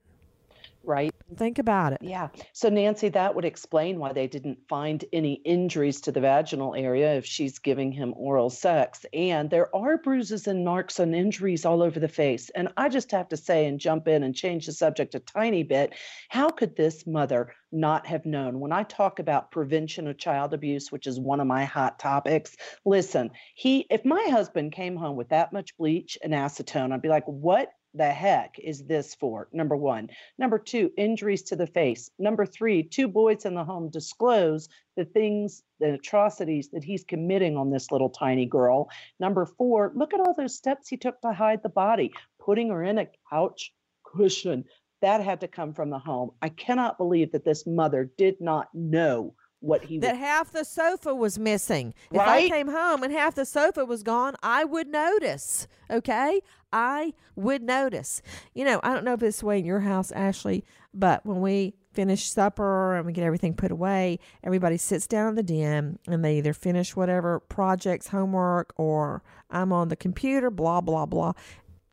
[0.83, 1.13] Right?
[1.37, 1.99] Think about it.
[2.01, 2.29] Yeah.
[2.53, 7.15] So, Nancy, that would explain why they didn't find any injuries to the vaginal area
[7.15, 9.05] if she's giving him oral sex.
[9.13, 12.49] And there are bruises and marks and injuries all over the face.
[12.55, 15.63] And I just have to say and jump in and change the subject a tiny
[15.63, 15.93] bit.
[16.29, 18.59] How could this mother not have known?
[18.59, 22.57] When I talk about prevention of child abuse, which is one of my hot topics,
[22.85, 27.09] listen, he if my husband came home with that much bleach and acetone, I'd be
[27.09, 29.47] like, what the heck is this for?
[29.51, 30.09] Number one.
[30.37, 32.09] Number two, injuries to the face.
[32.19, 37.57] Number three, two boys in the home disclose the things, the atrocities that he's committing
[37.57, 38.89] on this little tiny girl.
[39.19, 42.83] Number four, look at all those steps he took to hide the body, putting her
[42.83, 43.73] in a couch
[44.03, 44.65] cushion.
[45.01, 46.31] That had to come from the home.
[46.41, 50.19] I cannot believe that this mother did not know what he that was.
[50.19, 51.93] half the sofa was missing.
[52.11, 55.67] If I came home and half the sofa was gone, I would notice.
[55.89, 56.41] Okay,
[56.71, 58.21] I would notice.
[58.53, 61.41] You know, I don't know if it's the way in your house, Ashley, but when
[61.41, 65.99] we finish supper and we get everything put away, everybody sits down in the den
[66.07, 70.49] and they either finish whatever projects, homework, or I'm on the computer.
[70.49, 71.33] Blah blah blah.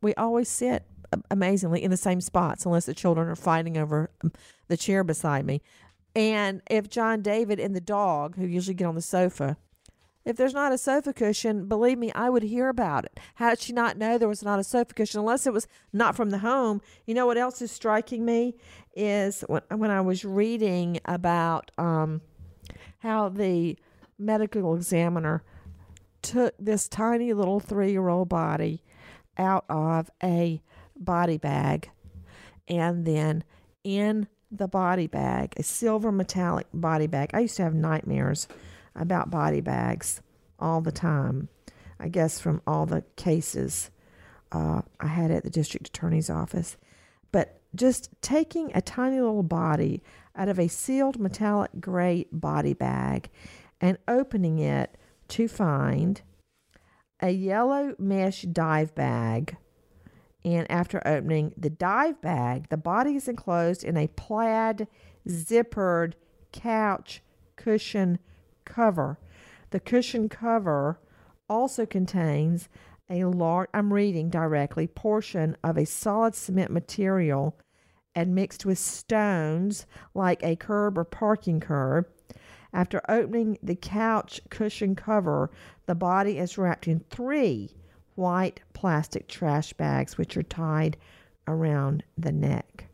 [0.02, 0.84] We always sit
[1.30, 4.32] amazingly in the same spots unless the children are fighting over um,
[4.68, 5.62] the chair beside me.
[6.16, 9.58] And if John David and the dog, who usually get on the sofa,
[10.24, 13.20] if there's not a sofa cushion, believe me, I would hear about it.
[13.34, 16.16] How did she not know there was not a sofa cushion unless it was not
[16.16, 16.80] from the home?
[17.04, 18.56] You know what else is striking me
[18.94, 22.22] is when, when I was reading about um,
[23.00, 23.76] how the
[24.18, 25.44] medical examiner
[26.22, 28.82] took this tiny little three year old body
[29.36, 30.62] out of a
[30.96, 31.90] body bag
[32.66, 33.44] and then
[33.84, 37.30] in the body bag, a silver metallic body bag.
[37.32, 38.48] I used to have nightmares
[38.94, 40.20] about body bags
[40.58, 41.48] all the time.
[41.98, 43.90] I guess from all the cases
[44.52, 46.76] uh, I had at the district attorney's office.
[47.32, 50.02] But just taking a tiny little body
[50.34, 53.30] out of a sealed metallic gray body bag
[53.80, 54.96] and opening it
[55.28, 56.22] to find
[57.20, 59.56] a yellow mesh dive bag.
[60.46, 64.86] And after opening the dive bag, the body is enclosed in a plaid
[65.28, 66.12] zippered
[66.52, 67.20] couch
[67.56, 68.20] cushion
[68.64, 69.18] cover.
[69.70, 71.00] The cushion cover
[71.50, 72.68] also contains
[73.10, 77.58] a large, I'm reading directly, portion of a solid cement material
[78.14, 82.06] and mixed with stones like a curb or parking curb.
[82.72, 85.50] After opening the couch cushion cover,
[85.86, 87.75] the body is wrapped in three
[88.16, 90.96] white plastic trash bags, which are tied
[91.46, 92.88] around the neck.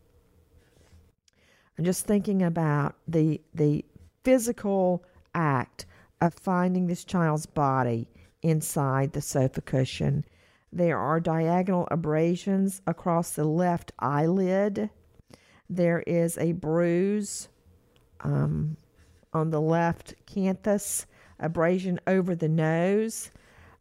[1.77, 3.83] I'm just thinking about the the
[4.23, 5.85] physical act
[6.21, 8.07] of finding this child's body
[8.41, 10.23] inside the sofa cushion.
[10.71, 14.89] There are diagonal abrasions across the left eyelid.
[15.69, 17.49] There is a bruise
[18.21, 18.77] um,
[19.33, 21.05] on the left canthus,
[21.39, 23.31] abrasion over the nose,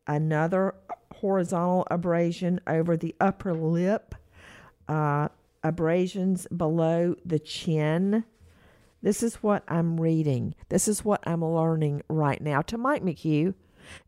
[0.06, 0.74] another
[1.12, 4.14] horizontal abrasion over the upper lip,
[4.88, 5.28] uh,
[5.62, 8.24] abrasions below the chin.
[9.02, 10.54] This is what I'm reading.
[10.68, 12.62] This is what I'm learning right now.
[12.62, 13.54] To Mike McHugh,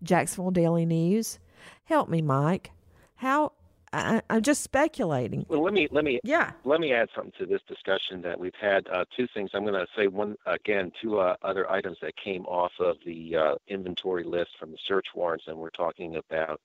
[0.03, 1.39] Jacksonville Daily News.
[1.85, 2.71] Help me, Mike.
[3.17, 3.53] How?
[3.93, 5.47] I, I'm just speculating.
[5.49, 6.51] Well, let me let me Yeah.
[6.65, 8.89] let me add something to this discussion that we've had.
[8.89, 9.51] Uh, two things.
[9.55, 10.91] I'm going to say one again.
[11.01, 15.07] Two uh, other items that came off of the uh, inventory list from the search
[15.15, 16.61] warrants, and we're talking about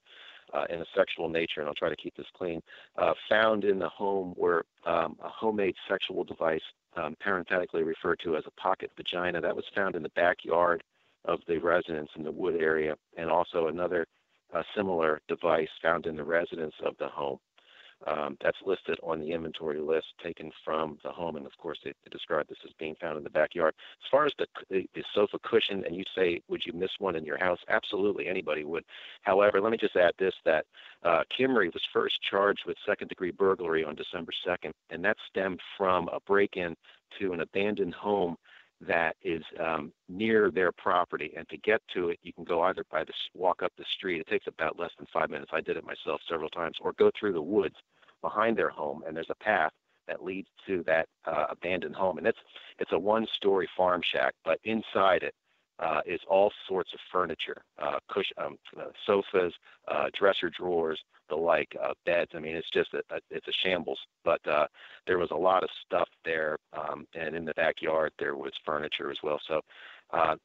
[0.54, 1.60] uh, in a sexual nature.
[1.60, 2.62] And I'll try to keep this clean.
[2.98, 6.62] Uh, found in the home were um, a homemade sexual device,
[6.96, 10.84] um, parenthetically referred to as a pocket vagina, that was found in the backyard
[11.26, 14.08] of the residence in the wood area, and also another
[14.54, 17.38] uh, similar device found in the residence of the home.
[18.08, 21.92] Um, that's listed on the inventory list taken from the home, and of course, they,
[22.04, 23.74] they describe this as being found in the backyard.
[23.78, 27.26] As far as the, the, sofa cushion, and you say, would you miss one in
[27.26, 27.60] your house?
[27.68, 28.86] Absolutely, anybody would.
[29.24, 30.66] However, let me just add this: that
[31.04, 36.08] uh, Kimrey was first charged with second-degree burglary on December 2nd, and that stemmed from
[36.10, 36.76] a break-in
[37.20, 38.38] to an abandoned home
[38.88, 41.34] that is um, near their property.
[41.36, 44.22] And to get to it, you can go either by the walk up the street.
[44.22, 45.52] It takes about less than five minutes.
[45.54, 47.76] I did it myself several times, or go through the woods
[48.22, 49.72] behind their home, and there's a path
[50.08, 52.18] that leads to that uh, abandoned home.
[52.18, 52.40] And it's
[52.80, 55.34] it's a one-story farm shack, but inside it
[55.80, 58.00] uh, is all sorts of furniture, uh,
[58.38, 59.54] um, uh, sofas,
[59.88, 61.00] uh, dresser drawers,
[61.30, 62.32] the like, uh, beds.
[62.36, 64.00] I mean, it's just a, a, it's a shambles.
[64.26, 64.42] But
[65.08, 69.10] there was a lot of stuff there, um, and in the backyard there was furniture
[69.10, 69.40] as well.
[69.48, 69.62] So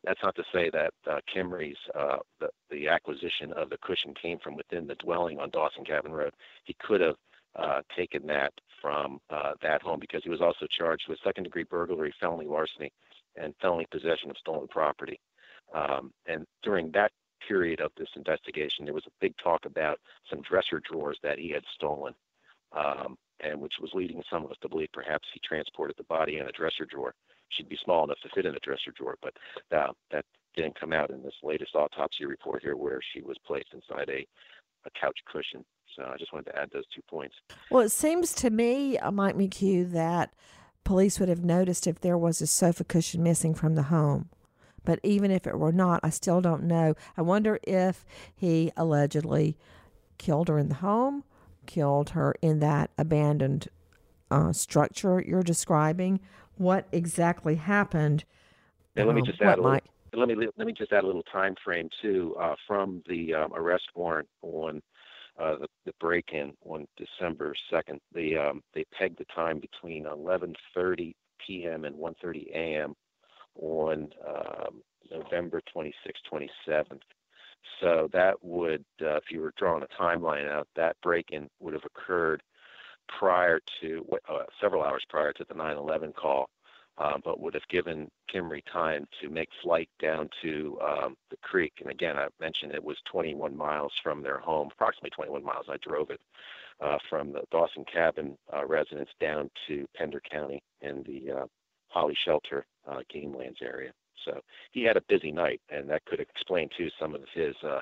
[0.05, 0.93] that's not to say that
[1.35, 1.77] Kimrey's
[2.41, 6.33] the, the acquisition of the cushion came from within the dwelling on Dawson Cabin Road.
[6.65, 7.17] He could have
[7.57, 11.65] uh, taken that from uh, that home because he was also charged with second degree
[11.65, 12.93] burglary, felony larceny,
[13.37, 15.21] and felony possession of stolen property.
[15.75, 17.13] Um, and during that
[17.47, 19.99] period of this investigation, there was a big talk about
[20.29, 22.15] some dresser drawers that he had stolen,
[22.73, 26.39] um, and which was leading some of us to believe perhaps he transported the body
[26.39, 27.15] in a dresser drawer.
[27.51, 29.35] She'd be small enough to fit in a dresser drawer, but
[29.77, 30.25] uh, that
[30.57, 34.27] didn't come out in this latest autopsy report here, where she was placed inside a,
[34.87, 35.65] a couch cushion.
[35.97, 37.35] So I just wanted to add those two points.
[37.71, 40.33] Well, it seems to me, uh, Mike McHugh, that
[40.83, 44.29] police would have noticed if there was a sofa cushion missing from the home.
[44.85, 46.95] But even if it were not, I still don't know.
[47.17, 49.57] I wonder if he allegedly
[50.19, 51.25] killed her in the home,
[51.67, 53.69] killed her in that abandoned
[54.31, 56.21] uh, structure you're describing.
[56.57, 58.25] What exactly happened?
[58.97, 59.81] And let me Um, just what, add a little,
[60.13, 63.53] let me let me just add a little time frame too uh, from the um,
[63.55, 64.83] arrest warrant on
[65.39, 68.01] uh, the, the break-in on December second.
[68.13, 71.15] They um, they pegged the time between 11:30
[71.45, 71.85] p.m.
[71.85, 72.95] and 1:30 a.m.
[73.57, 75.93] on um, November 26th,
[76.33, 77.01] 27th.
[77.81, 81.85] So that would, uh, if you were drawing a timeline out, that break-in would have
[81.85, 82.43] occurred
[83.19, 86.49] prior to uh, several hours prior to the 9/11 call
[86.99, 91.73] uh, but would have given Kimrey time to make flight down to um, the creek.
[91.81, 95.67] And again, I mentioned it was 21 miles from their home, approximately 21 miles.
[95.69, 96.21] I drove it
[96.81, 101.47] uh, from the Dawson Cabin uh, residence down to Pender County in the uh,
[101.89, 103.93] Holly Shelter uh, game lands area.
[104.25, 104.41] So
[104.71, 107.81] he had a busy night, and that could explain too some of his uh,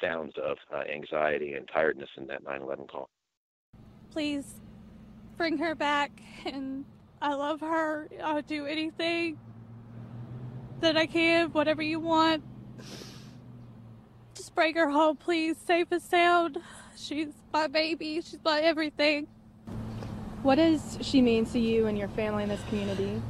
[0.00, 0.56] sounds of
[0.88, 3.08] anxiety and tiredness in that 9/11 call.
[4.12, 4.54] please
[5.36, 6.10] bring her back
[6.44, 6.84] and
[7.22, 8.08] I love her.
[8.22, 9.38] I'll do anything
[10.80, 12.42] that I can, whatever you want.
[14.34, 16.58] Just bring her home, please, safe and sound.
[16.96, 18.22] She's my baby.
[18.22, 19.26] She's my everything.
[20.42, 23.20] What does she mean to you and your family in this community?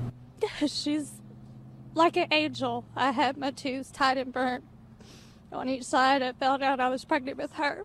[0.66, 1.10] She's
[1.94, 2.84] like an angel.
[2.94, 4.62] I had my tubes tied and burnt
[5.50, 6.22] on each side.
[6.22, 7.84] I found out I was pregnant with her.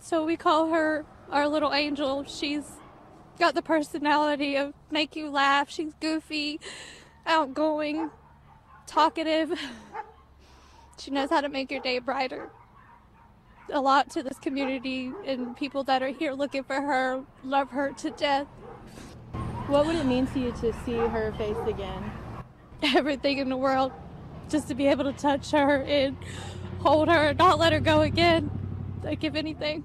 [0.00, 2.24] So we call her our little angel.
[2.24, 2.77] She's
[3.38, 5.70] got the personality of make you laugh.
[5.70, 6.60] She's goofy,
[7.26, 8.10] outgoing,
[8.86, 9.58] talkative.
[10.98, 12.50] She knows how to make your day brighter.
[13.72, 17.92] A lot to this community and people that are here looking for her love her
[17.98, 18.46] to death.
[19.68, 22.10] What would it mean to you to see her face again?
[22.82, 23.92] Everything in the world
[24.48, 26.16] just to be able to touch her and
[26.80, 28.50] hold her not let her go again.
[29.06, 29.84] I'd give anything.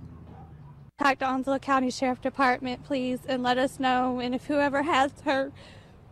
[0.99, 4.19] Contact Onslow County Sheriff Department, please, and let us know.
[4.19, 5.51] And if whoever has her,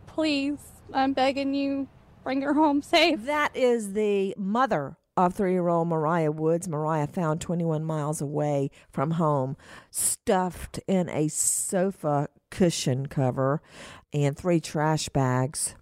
[0.08, 0.58] please,
[0.92, 1.88] I'm begging you,
[2.24, 3.24] bring her home safe.
[3.24, 6.68] That is the mother of three year old Mariah Woods.
[6.68, 9.56] Mariah found 21 miles away from home,
[9.92, 13.62] stuffed in a sofa cushion cover
[14.12, 15.76] and three trash bags.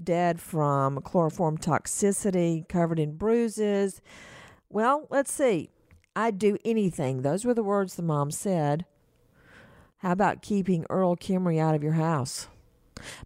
[0.00, 4.00] Dead from chloroform toxicity, covered in bruises.
[4.68, 5.70] Well, let's see.
[6.16, 7.20] I'd do anything.
[7.20, 8.86] Those were the words the mom said.
[9.98, 12.48] How about keeping Earl Kimrey out of your house?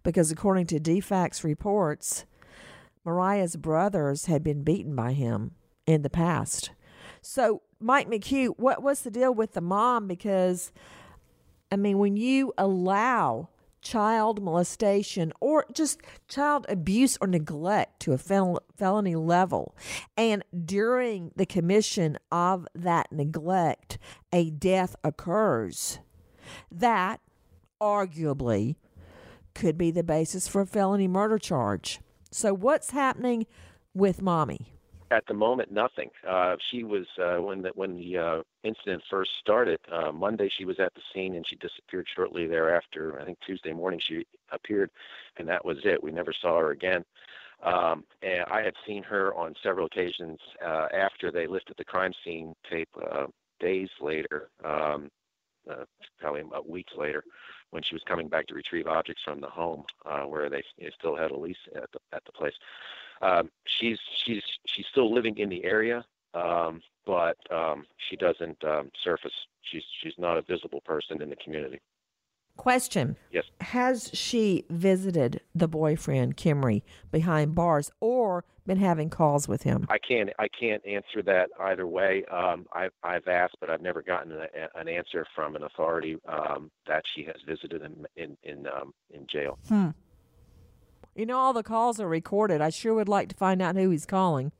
[0.03, 2.25] Because according to DFACS reports,
[3.05, 5.51] Mariah's brothers had been beaten by him
[5.87, 6.71] in the past.
[7.21, 10.07] So, Mike McHugh, what what's the deal with the mom?
[10.07, 10.73] Because,
[11.71, 13.49] I mean, when you allow
[13.81, 19.75] child molestation or just child abuse or neglect to a fel- felony level,
[20.15, 23.97] and during the commission of that neglect,
[24.31, 25.99] a death occurs,
[26.71, 27.19] that
[27.81, 28.75] arguably
[29.53, 31.99] could be the basis for a felony murder charge.
[32.31, 33.45] So, what's happening
[33.93, 34.73] with mommy?
[35.11, 36.09] At the moment, nothing.
[36.25, 39.77] Uh, she was uh, when the when the uh, incident first started.
[39.91, 43.19] Uh, Monday, she was at the scene and she disappeared shortly thereafter.
[43.19, 44.89] I think Tuesday morning she appeared,
[45.35, 46.01] and that was it.
[46.01, 47.03] We never saw her again.
[47.61, 52.13] Um, and I had seen her on several occasions uh, after they lifted the crime
[52.23, 53.27] scene tape uh,
[53.59, 55.11] days later, um,
[55.69, 55.83] uh,
[56.19, 57.23] probably about weeks later,
[57.71, 60.89] when she was coming back to retrieve objects from the home uh, where they, they
[60.97, 62.53] still had a lease at the, at the place.
[63.21, 68.89] Um, she's she's she's still living in the area, um, but um, she doesn't um,
[69.03, 69.33] surface.
[69.61, 71.79] She's she's not a visible person in the community.
[72.57, 73.45] Question Yes.
[73.61, 79.87] Has she visited the boyfriend, Kimrey, behind bars or been having calls with him?
[79.89, 82.23] I can't I can't answer that either way.
[82.31, 86.69] Um, I've I've asked, but I've never gotten a, an answer from an authority um,
[86.87, 89.57] that she has visited him in in um, in jail.
[89.67, 89.89] Hmm.
[91.21, 92.61] You know, all the calls are recorded.
[92.61, 94.51] I sure would like to find out who he's calling.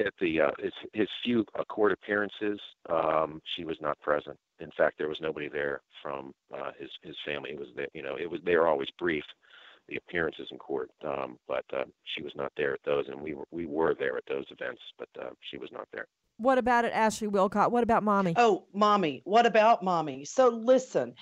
[0.00, 2.58] At the uh, his, his few uh, court appearances,
[2.90, 4.36] um, she was not present.
[4.58, 7.50] in fact, there was nobody there from uh, his his family.
[7.50, 9.22] It was there, you know, it was they were always brief,
[9.88, 11.84] the appearances in court, um, but uh,
[12.16, 14.82] she was not there at those, and we were we were there at those events,
[14.98, 16.08] but uh, she was not there.
[16.38, 17.70] What about it, Ashley Wilcott?
[17.70, 18.34] What about mommy?
[18.36, 19.22] Oh, mommy.
[19.22, 20.24] What about mommy?
[20.24, 21.14] So listen,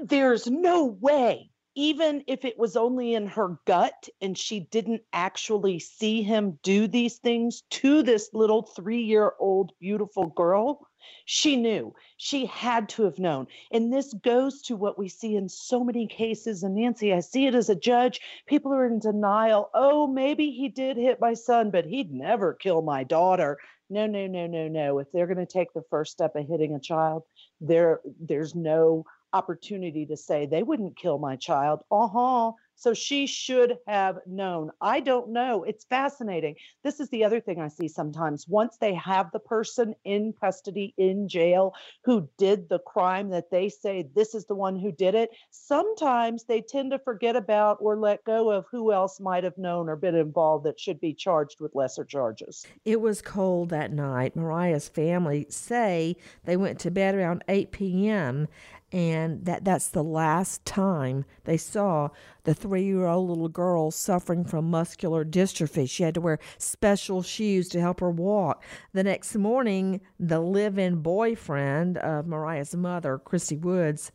[0.00, 5.78] there's no way, even if it was only in her gut and she didn't actually
[5.78, 10.86] see him do these things to this little three year old beautiful girl,
[11.24, 11.94] she knew.
[12.16, 13.46] She had to have known.
[13.70, 16.62] And this goes to what we see in so many cases.
[16.62, 18.20] And Nancy, I see it as a judge.
[18.46, 19.70] People are in denial.
[19.74, 23.58] Oh, maybe he did hit my son, but he'd never kill my daughter.
[23.90, 24.98] No, no, no, no, no.
[24.98, 27.24] If they're going to take the first step of hitting a child,
[27.60, 31.80] there there's no opportunity to say they wouldn't kill my child.
[31.90, 32.52] Uh-huh.
[32.74, 34.70] So she should have known.
[34.80, 35.62] I don't know.
[35.62, 36.56] It's fascinating.
[36.82, 38.48] This is the other thing I see sometimes.
[38.48, 41.74] Once they have the person in custody in jail
[42.04, 46.44] who did the crime that they say this is the one who did it, sometimes
[46.44, 49.94] they tend to forget about or let go of who else might have known or
[49.94, 52.66] been involved that should be charged with lesser charges.
[52.84, 54.34] It was cold that night.
[54.34, 58.48] Mariah's family say they went to bed around 8 p.m
[58.92, 62.08] and that that's the last time they saw
[62.44, 65.88] the three-year-old little girl suffering from muscular dystrophy.
[65.88, 68.62] She had to wear special shoes to help her walk.
[68.92, 74.12] The next morning the live-in boyfriend of mariah's mother christy woods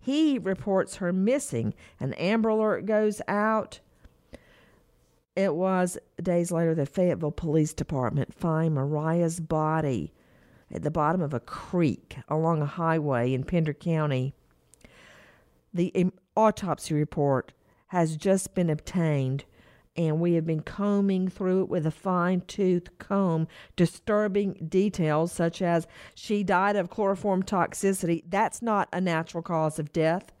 [0.00, 1.74] he reports her missing.
[2.00, 3.80] An amber alert goes out.
[5.36, 10.12] It was days later the fayetteville police department find mariah's body
[10.72, 14.34] at the bottom of a creek along a highway in Pender County.
[15.72, 17.52] The um, autopsy report
[17.88, 19.44] has just been obtained,
[19.96, 25.60] and we have been combing through it with a fine tooth comb, disturbing details such
[25.60, 28.22] as she died of chloroform toxicity.
[28.28, 30.32] That's not a natural cause of death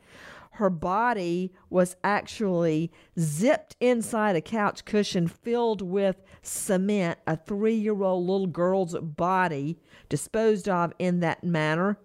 [0.60, 8.02] her body was actually zipped inside a couch cushion filled with cement, a three year
[8.02, 9.78] old little girl's body
[10.10, 11.98] disposed of in that manner.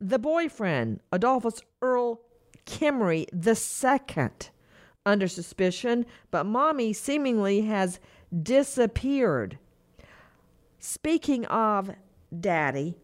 [0.00, 2.20] The boyfriend, Adolphus Earl
[2.66, 4.30] Kimrey II,
[5.06, 8.00] under suspicion, but mommy seemingly has
[8.42, 9.58] disappeared.
[10.80, 11.92] Speaking of
[12.36, 12.96] daddy,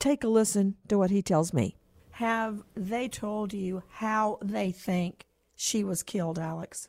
[0.00, 1.77] take a listen to what he tells me.
[2.18, 6.88] Have they told you how they think she was killed, Alex?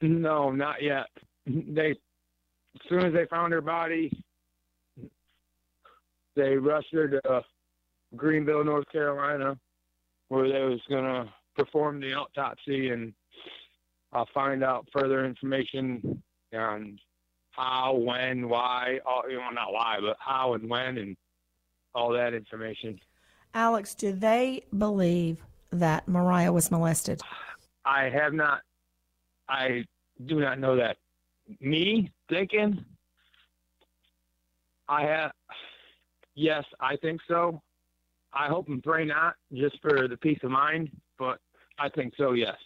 [0.00, 1.08] No, not yet.
[1.44, 4.16] They, as soon as they found her body,
[6.36, 7.42] they rushed her to uh,
[8.14, 9.58] Greenville, North Carolina,
[10.28, 13.12] where they was gonna perform the autopsy and
[14.12, 16.22] I'll find out further information
[16.54, 17.00] on
[17.50, 21.16] how, when, why, all, you know, not why, but how and when and
[21.92, 23.00] all that information.
[23.54, 25.38] Alex, do they believe
[25.70, 27.20] that Mariah was molested?
[27.84, 28.60] I have not.
[29.48, 29.84] I
[30.26, 30.96] do not know that.
[31.60, 32.84] Me thinking,
[34.88, 35.32] I have.
[36.34, 37.60] Yes, I think so.
[38.32, 40.90] I hope and pray not, just for the peace of mind.
[41.18, 41.38] But
[41.78, 42.32] I think so.
[42.32, 42.56] Yes.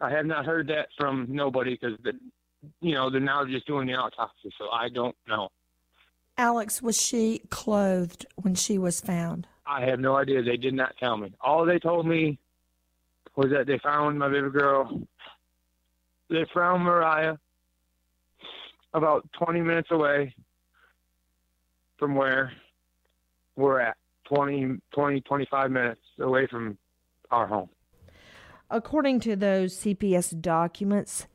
[0.00, 2.12] I have not heard that from nobody because the,
[2.80, 5.50] you know, they're now just doing the autopsy, so I don't know.
[6.36, 9.46] Alex, was she clothed when she was found?
[9.66, 10.42] I have no idea.
[10.42, 11.32] They did not tell me.
[11.40, 12.38] All they told me
[13.36, 15.00] was that they found my baby girl.
[16.28, 17.36] They found Mariah
[18.94, 20.34] about 20 minutes away
[21.98, 22.52] from where
[23.56, 23.96] we're at.
[24.24, 26.78] 20, 20, 25 minutes away from
[27.30, 27.68] our home.
[28.70, 31.26] According to those CPS documents,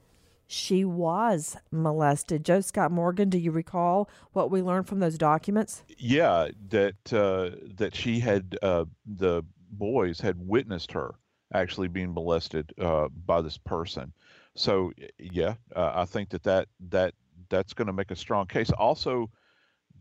[0.48, 2.46] she was molested.
[2.46, 5.84] Joe Scott Morgan, do you recall what we learned from those documents?
[5.98, 11.16] Yeah, that uh, that she had uh, the boys had witnessed her
[11.54, 14.14] actually being molested uh, by this person.
[14.56, 17.14] So yeah, uh, I think that that that
[17.50, 18.72] that's going to make a strong case.
[18.72, 19.30] Also,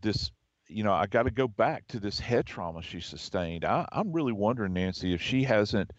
[0.01, 0.31] this
[0.67, 3.65] you know I got to go back to this head trauma she sustained.
[3.65, 5.91] I, I'm really wondering, Nancy, if she hasn't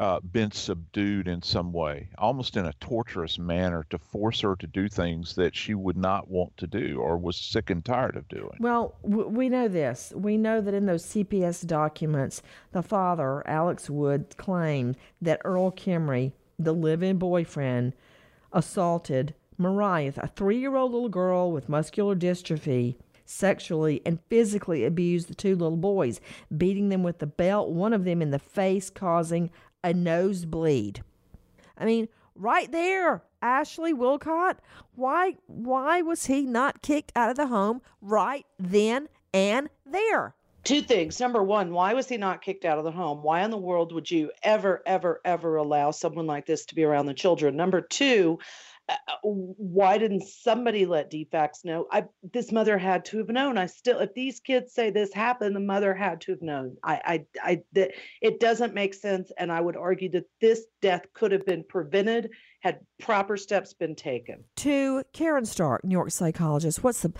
[0.00, 4.66] uh, been subdued in some way, almost in a torturous manner, to force her to
[4.66, 8.26] do things that she would not want to do or was sick and tired of
[8.28, 8.56] doing.
[8.60, 10.10] Well, we know this.
[10.16, 12.40] We know that in those CPS documents,
[12.72, 17.92] the father, Alex Wood, claimed that Earl Kimrey, the live in boyfriend,
[18.54, 22.96] assaulted Mariah, a three year old little girl with muscular dystrophy
[23.26, 26.20] sexually and physically abused the two little boys,
[26.56, 29.50] beating them with the belt, one of them in the face, causing
[29.82, 31.02] a nosebleed.
[31.76, 34.56] I mean, right there, Ashley Wilcott.
[34.94, 40.34] Why why was he not kicked out of the home right then and there?
[40.64, 41.18] two things.
[41.20, 43.22] Number one, why was he not kicked out of the home?
[43.22, 46.84] Why in the world would you ever, ever, ever allow someone like this to be
[46.84, 47.56] around the children?
[47.56, 48.38] Number two,
[49.22, 51.86] why didn't somebody let DFACS know?
[51.90, 53.58] I this mother had to have known.
[53.58, 56.76] I still, if these kids say this happened, the mother had to have known.
[56.82, 61.02] I, I, I, that it doesn't make sense, and I would argue that this death
[61.14, 62.30] could have been prevented
[62.60, 64.44] had proper steps been taken.
[64.56, 67.12] To Karen Stark, New York psychologist, what's the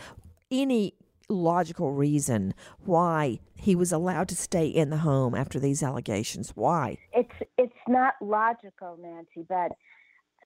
[0.51, 0.95] any
[1.29, 2.53] logical reason
[2.85, 6.51] why he was allowed to stay in the home after these allegations?
[6.55, 6.99] Why?
[7.12, 9.73] It's it's not logical, Nancy, but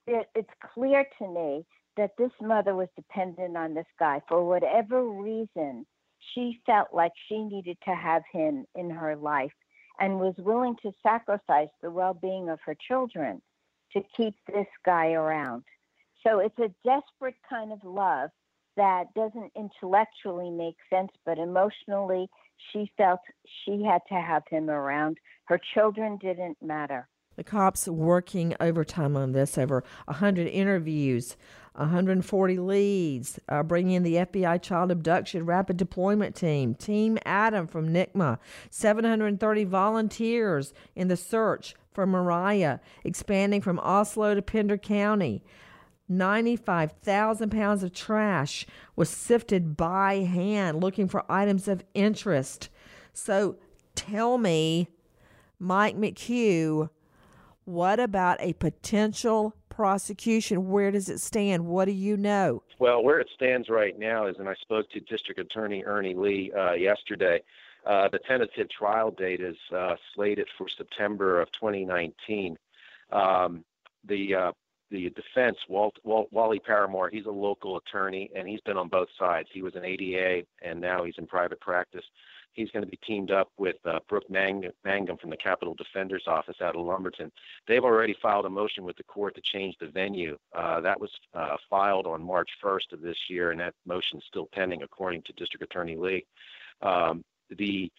[0.06, 1.64] it, it's clear to me
[1.96, 5.86] that this mother was dependent on this guy for whatever reason.
[6.34, 9.52] She felt like she needed to have him in her life
[10.00, 13.40] and was willing to sacrifice the well-being of her children
[13.92, 15.62] to keep this guy around.
[16.26, 18.30] So it's a desperate kind of love
[18.76, 22.28] that doesn't intellectually make sense, but emotionally,
[22.72, 23.20] she felt
[23.64, 25.18] she had to have him around.
[25.44, 27.08] Her children didn't matter.
[27.36, 31.36] The cops working overtime on this, over 100 interviews,
[31.74, 37.92] 140 leads, uh, bringing in the FBI Child Abduction Rapid Deployment Team, Team Adam from
[37.92, 38.38] NCMEC,
[38.70, 45.42] 730 volunteers in the search for Mariah, expanding from Onslow to Pender County.
[46.08, 52.68] 95,000 pounds of trash was sifted by hand looking for items of interest.
[53.12, 53.56] So
[53.94, 54.88] tell me,
[55.58, 56.90] Mike McHugh,
[57.64, 60.68] what about a potential prosecution?
[60.68, 61.66] Where does it stand?
[61.66, 62.62] What do you know?
[62.78, 66.52] Well, where it stands right now is, and I spoke to District Attorney Ernie Lee
[66.52, 67.42] uh, yesterday.
[67.86, 72.56] Uh, the tentative trial date is uh, slated for September of 2019.
[73.12, 73.64] Um,
[74.06, 74.52] the uh,
[74.90, 79.08] the defense, Walt, Walt, Wally Paramore, he's a local attorney and he's been on both
[79.18, 79.48] sides.
[79.52, 82.04] He was an ADA and now he's in private practice.
[82.54, 86.56] He's going to be teamed up with uh, Brooke Mangum from the Capital Defender's Office
[86.60, 87.30] out of Lumberton.
[87.66, 90.38] They've already filed a motion with the court to change the venue.
[90.54, 94.24] Uh, that was uh, filed on March 1st of this year, and that motion is
[94.26, 96.24] still pending, according to District Attorney Lee.
[96.80, 97.90] Um, the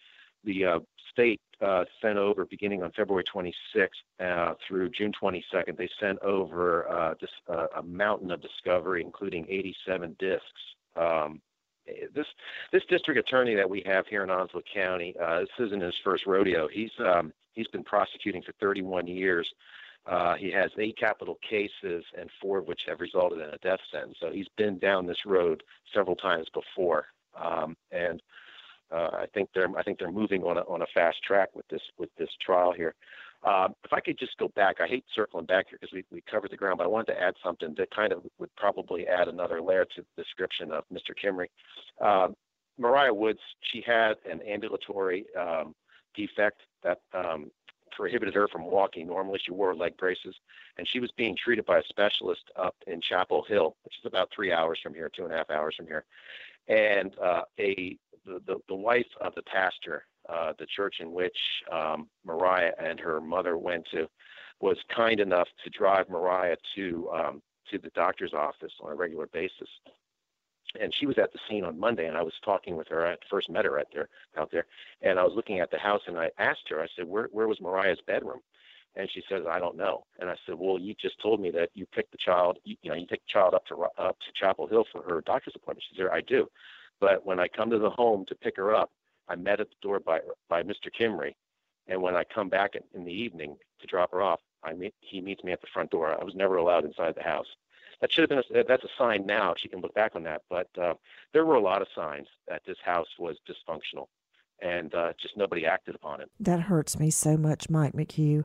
[0.44, 0.78] the uh,
[1.10, 3.88] state uh, sent over beginning on February 26th
[4.20, 5.76] uh, through June 22nd.
[5.76, 7.14] They sent over uh,
[7.76, 10.44] a mountain of discovery, including 87 discs.
[10.94, 11.40] Um,
[12.14, 12.26] this
[12.72, 16.26] this district attorney that we have here in Onslow County, uh, this isn't his first
[16.26, 16.68] rodeo.
[16.68, 19.48] He's um, he's been prosecuting for 31 years.
[20.06, 23.80] Uh, he has eight capital cases, and four of which have resulted in a death
[23.90, 24.16] sentence.
[24.20, 25.62] So he's been down this road
[25.92, 27.06] several times before.
[27.34, 28.22] Um, and
[28.92, 31.66] uh, I think they're I think they're moving on a on a fast track with
[31.68, 32.94] this with this trial here.
[33.46, 36.20] Um, if I could just go back, I hate circling back here because we, we
[36.28, 39.28] covered the ground, but I wanted to add something that kind of would probably add
[39.28, 41.14] another layer to the description of Mr.
[41.14, 41.46] Kimrey.
[42.04, 42.34] Um,
[42.76, 45.74] Moriah Woods, she had an ambulatory um,
[46.14, 47.50] defect that um,
[47.92, 49.06] prohibited her from walking.
[49.06, 50.34] Normally, she wore leg braces,
[50.76, 54.28] and she was being treated by a specialist up in Chapel Hill, which is about
[54.34, 56.04] three hours from here, two and a half hours from here.
[56.68, 61.36] And uh, a the, the, the wife of the pastor, uh, the church in which
[61.72, 64.08] um, Moriah and her mother went to,
[64.60, 69.26] was kind enough to drive Moriah to um, to the doctor's office on a regular
[69.26, 69.68] basis.
[70.80, 73.06] And she was at the scene on Monday, and I was talking with her.
[73.06, 74.66] I first met her out there, out there,
[75.02, 76.80] and I was looking at the house, and I asked her.
[76.80, 78.40] I said, "Where where was Moriah's bedroom?"
[78.94, 81.70] And she says, "I don't know." And I said, "Well, you just told me that
[81.74, 82.58] you picked the child.
[82.64, 85.22] You, you know, you take the child up to up to Chapel Hill for her
[85.22, 86.48] doctor's appointment." She said, "I do."
[87.00, 88.90] But when I come to the home to pick her up,
[89.28, 90.90] I'm met at the door by by Mr.
[90.98, 91.34] Kimrey,
[91.86, 95.20] and when I come back in the evening to drop her off, I meet he
[95.20, 96.16] meets me at the front door.
[96.18, 97.46] I was never allowed inside the house.
[98.00, 99.54] That should have been a, that's a sign now.
[99.56, 100.94] She can look back on that, but uh,
[101.32, 104.06] there were a lot of signs that this house was dysfunctional,
[104.60, 106.30] and uh, just nobody acted upon it.
[106.38, 108.44] That hurts me so much, Mike McHugh,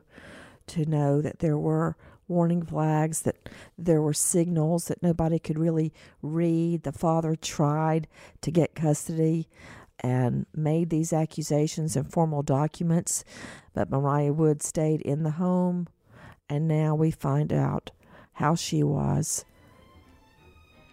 [0.68, 1.96] to know that there were
[2.28, 6.82] warning flags, that there were signals that nobody could really read.
[6.82, 8.08] The father tried
[8.40, 9.48] to get custody
[10.02, 13.24] and made these accusations in formal documents,
[13.72, 15.86] but Mariah Wood stayed in the home,
[16.48, 17.90] and now we find out
[18.34, 19.44] how she was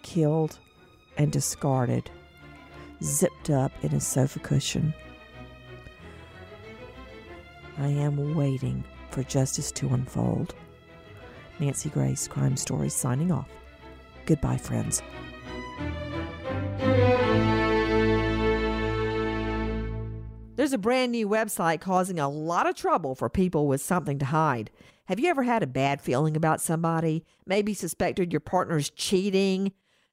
[0.04, 0.60] killed
[1.18, 2.10] and discarded,
[3.02, 4.94] zipped up in a sofa cushion.
[7.78, 10.54] I am waiting for justice to unfold.
[11.60, 13.50] Nancy Grace, Crime Stories, signing off.
[14.26, 15.02] Goodbye, friends.
[20.60, 24.26] There's a brand new website causing a lot of trouble for people with something to
[24.26, 24.72] hide.
[25.06, 27.24] Have you ever had a bad feeling about somebody?
[27.46, 29.72] Maybe suspected your partner's cheating?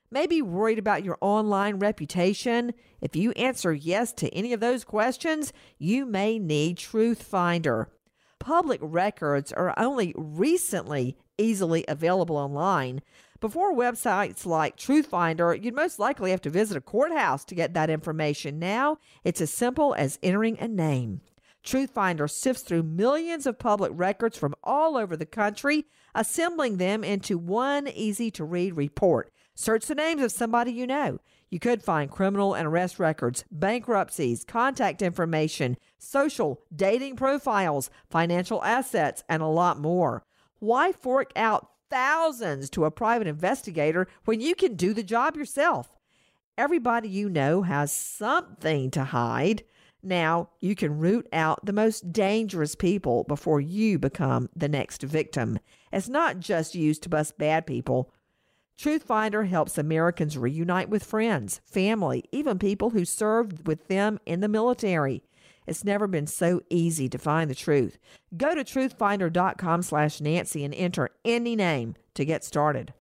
[0.08, 2.74] Maybe worried about your online reputation?
[3.00, 7.88] If you answer yes to any of those questions, you may need Truth Finder.
[8.38, 13.02] Public records are only recently easily available online.
[13.46, 17.90] Before websites like Truthfinder, you'd most likely have to visit a courthouse to get that
[17.90, 18.58] information.
[18.58, 21.20] Now, it's as simple as entering a name.
[21.64, 27.38] Truthfinder sifts through millions of public records from all over the country, assembling them into
[27.38, 29.30] one easy to read report.
[29.54, 31.20] Search the names of somebody you know.
[31.48, 39.22] You could find criminal and arrest records, bankruptcies, contact information, social, dating profiles, financial assets,
[39.28, 40.24] and a lot more.
[40.58, 45.92] Why fork out thousands to a private investigator when you can do the job yourself?
[46.58, 49.64] Everybody you know has something to hide.
[50.02, 55.58] Now you can root out the most dangerous people before you become the next victim.
[55.92, 58.12] It's not just used to bust bad people.
[58.78, 64.40] Truth Finder helps Americans reunite with friends, family, even people who served with them in
[64.40, 65.22] the military.
[65.66, 67.98] It's never been so easy to find the truth.
[68.36, 72.92] Go to truthfinder.com slash Nancy and enter any name to get started.